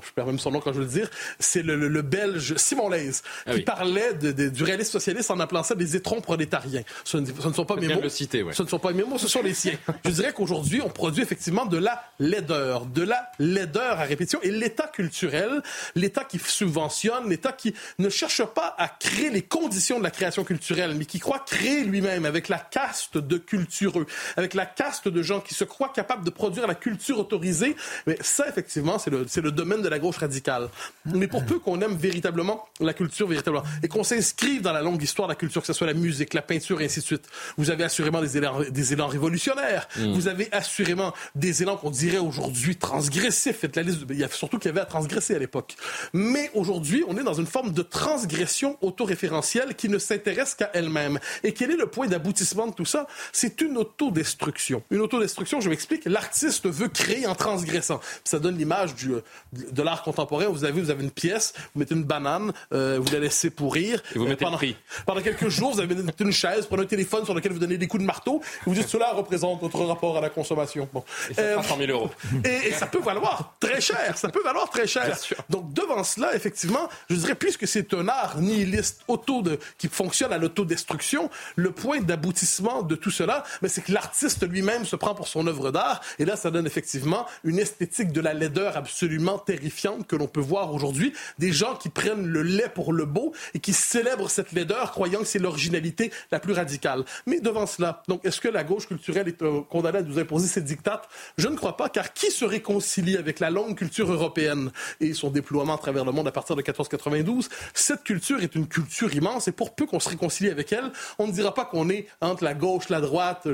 [0.03, 1.09] je perds même son nom quand je veux le dire,
[1.39, 5.95] c'est le, belge Simon Leys ah qui parlait du réalisme socialiste en appelant ça des
[5.95, 6.81] étrons prolétariens.
[7.03, 8.09] Ce ne, sont pas mes mots.
[8.09, 9.77] Ce ne sont pas mes mots, ce sont les siens.
[10.05, 14.49] je dirais qu'aujourd'hui, on produit effectivement de la laideur, de la laideur à répétition, et
[14.49, 15.61] l'État culturel,
[15.93, 20.43] l'État qui subventionne, l'État qui ne cherche pas à créer les conditions de la création
[20.43, 24.07] culturelle, mais qui croit créer lui-même avec la caste de cultureux,
[24.37, 27.75] avec la caste de gens qui se croient capables de produire la culture autorisée.
[28.07, 30.69] Mais ça, effectivement, c'est le, le domaine de la gauche radicale.
[31.05, 35.01] Mais pour peu qu'on aime véritablement la culture, véritablement, et qu'on s'inscrive dans la longue
[35.03, 37.25] histoire de la culture, que ce soit la musique, la peinture et ainsi de suite,
[37.57, 39.87] vous avez assurément des élans, des élans révolutionnaires.
[39.97, 40.13] Mm.
[40.13, 43.59] Vous avez assurément des élans qu'on dirait aujourd'hui transgressifs.
[43.59, 43.99] Faites la liste.
[44.09, 45.75] Il y a surtout qu'il y avait à transgresser à l'époque.
[46.13, 51.19] Mais aujourd'hui, on est dans une forme de transgression autoréférentielle qui ne s'intéresse qu'à elle-même.
[51.43, 54.83] Et quel est le point d'aboutissement de tout ça, c'est une autodestruction.
[54.89, 57.99] Une autodestruction, je m'explique, l'artiste veut créer en transgressant.
[58.23, 59.11] ça donne l'image du,
[59.53, 60.45] de l'art contemporain.
[60.47, 64.01] Vous avez, vous avez une pièce, vous mettez une banane, euh, vous la laissez pourrir.
[64.15, 64.75] Et vous mettez pendant, le prix.
[65.05, 67.87] Pendant quelques jours, vous avez une chaise, prenez un téléphone sur lequel vous donnez des
[67.87, 70.87] coups de marteau, et vous dites cela représente votre rapport à la consommation.
[70.93, 71.03] Bon.
[71.29, 72.09] Et ça fera 100 000 euros.
[72.45, 74.17] Et, ça peut valoir très cher.
[74.17, 75.17] Ça peut valoir très cher.
[75.49, 80.33] Donc devant cela, effectivement, je dirais, puisque c'est un art nihiliste auto de, qui fonctionne
[80.33, 85.15] à l'autodestruction, le point d'aboutissement de tout cela, mais c'est que l'artiste lui-même se prend
[85.15, 89.37] pour son œuvre d'art, et là, ça donne effectivement une esthétique de la laideur absolument
[89.37, 91.13] terrifiante que l'on peut voir aujourd'hui.
[91.39, 95.19] Des gens qui prennent le lait pour le beau et qui célèbrent cette laideur, croyant
[95.19, 97.03] que c'est l'originalité la plus radicale.
[97.25, 100.47] Mais devant cela, donc, est-ce que la gauche culturelle est euh, condamnée à nous imposer
[100.47, 101.07] ses dictates?
[101.37, 105.29] Je ne crois pas, car qui se réconcilie avec la longue culture européenne et son
[105.29, 109.47] déploiement à travers le monde à partir de 1492 Cette culture est une culture immense,
[109.47, 112.40] et pour peu qu'on se réconcilie avec elle, on ne dira pas qu'on est entre
[112.41, 113.47] la gauche, la droite,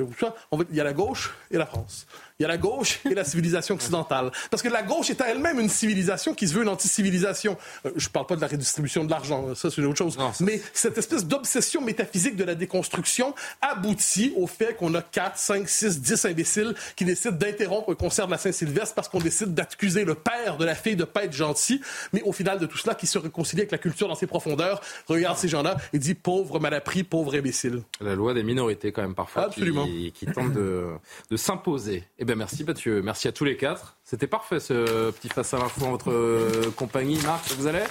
[0.69, 2.07] il y a la gauche et la France.
[2.39, 4.31] Il y a la gauche et la civilisation occidentale.
[4.51, 7.57] Parce que la gauche est à elle-même une civilisation qui se veut une anti-civilisation.
[7.83, 10.19] Euh, je ne parle pas de la redistribution de l'argent, ça c'est autre chose.
[10.39, 15.67] Mais cette espèce d'obsession métaphysique de la déconstruction aboutit au fait qu'on a 4, 5,
[15.67, 20.05] 6, 10 imbéciles qui décident d'interrompre un concert de la Saint-Sylvestre parce qu'on décide d'accuser
[20.05, 21.81] le père de la fille de pas être gentil.
[22.13, 24.81] Mais au final de tout cela, qui se réconcilie avec la culture dans ses profondeurs,
[25.07, 27.81] regarde ces gens-là et dit pauvre malappris, pauvre imbécile.
[27.99, 29.85] La loi des minorités quand même parfois Absolument.
[29.85, 30.85] Qui, qui tente de,
[31.31, 32.03] de s'imposer.
[32.27, 33.01] Eh bien, merci Mathieu.
[33.01, 33.95] Merci à tous les quatre.
[34.03, 37.17] C'était parfait ce petit face à l'info en votre euh, compagnie.
[37.25, 37.83] Marc, vous allez?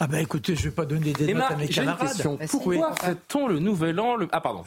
[0.00, 2.08] Ah ben écoutez, je vais pas donner des notes à mes camarades.
[2.08, 2.36] Question.
[2.50, 4.26] Pourquoi fait-on le nouvel an le...
[4.32, 4.64] Ah pardon.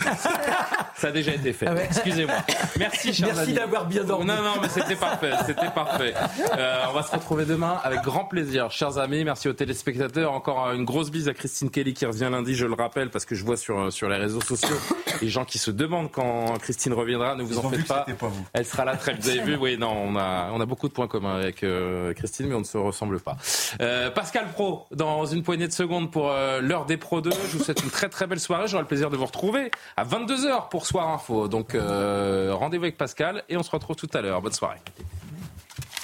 [0.98, 1.68] Ça a déjà été fait.
[1.68, 1.86] Ah ouais.
[1.86, 2.36] Excusez-moi.
[2.80, 4.26] Merci, cher Merci d'avoir bien dormi.
[4.26, 5.32] Non, non, mais c'était parfait.
[5.46, 6.14] C'était parfait.
[6.58, 9.24] Euh, on va se retrouver demain avec grand plaisir, chers amis.
[9.24, 10.32] Merci aux téléspectateurs.
[10.34, 13.36] Encore une grosse bise à Christine Kelly qui revient lundi, je le rappelle, parce que
[13.36, 14.78] je vois sur, sur les réseaux sociaux
[15.22, 17.36] les gens qui se demandent quand Christine reviendra.
[17.36, 18.04] Ne vous Ils en faites pas.
[18.06, 18.46] c'était pas vous.
[18.54, 20.94] Elle sera là très Vous avez vu, oui, non, on a, on a beaucoup de
[20.94, 23.38] points communs avec euh, Christine, mais on ne se ressemble pas.
[23.82, 27.30] Euh, Pascal Pro, dans une poignée de secondes pour euh, l'heure des Pro 2.
[27.30, 28.68] Je vous souhaite une très très belle soirée.
[28.68, 31.48] J'aurai le plaisir de vous retrouver à 22h pour Soir Info.
[31.48, 34.42] Donc euh, rendez-vous avec Pascal et on se retrouve tout à l'heure.
[34.42, 34.78] Bonne soirée.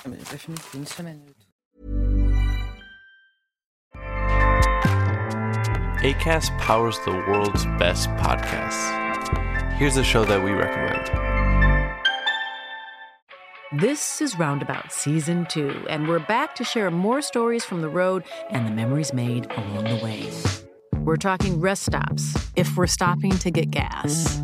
[0.09, 1.19] Mais j'ai pas fini depuis une semaine.
[6.03, 8.91] ACAST powers the world's best podcasts.
[9.79, 11.09] Here's a show that we recommend.
[13.79, 18.23] This is Roundabout Season 2, and we're back to share more stories from the road
[18.51, 20.29] and the memories made along the way.
[21.03, 24.43] We're talking rest stops, if we're stopping to get gas.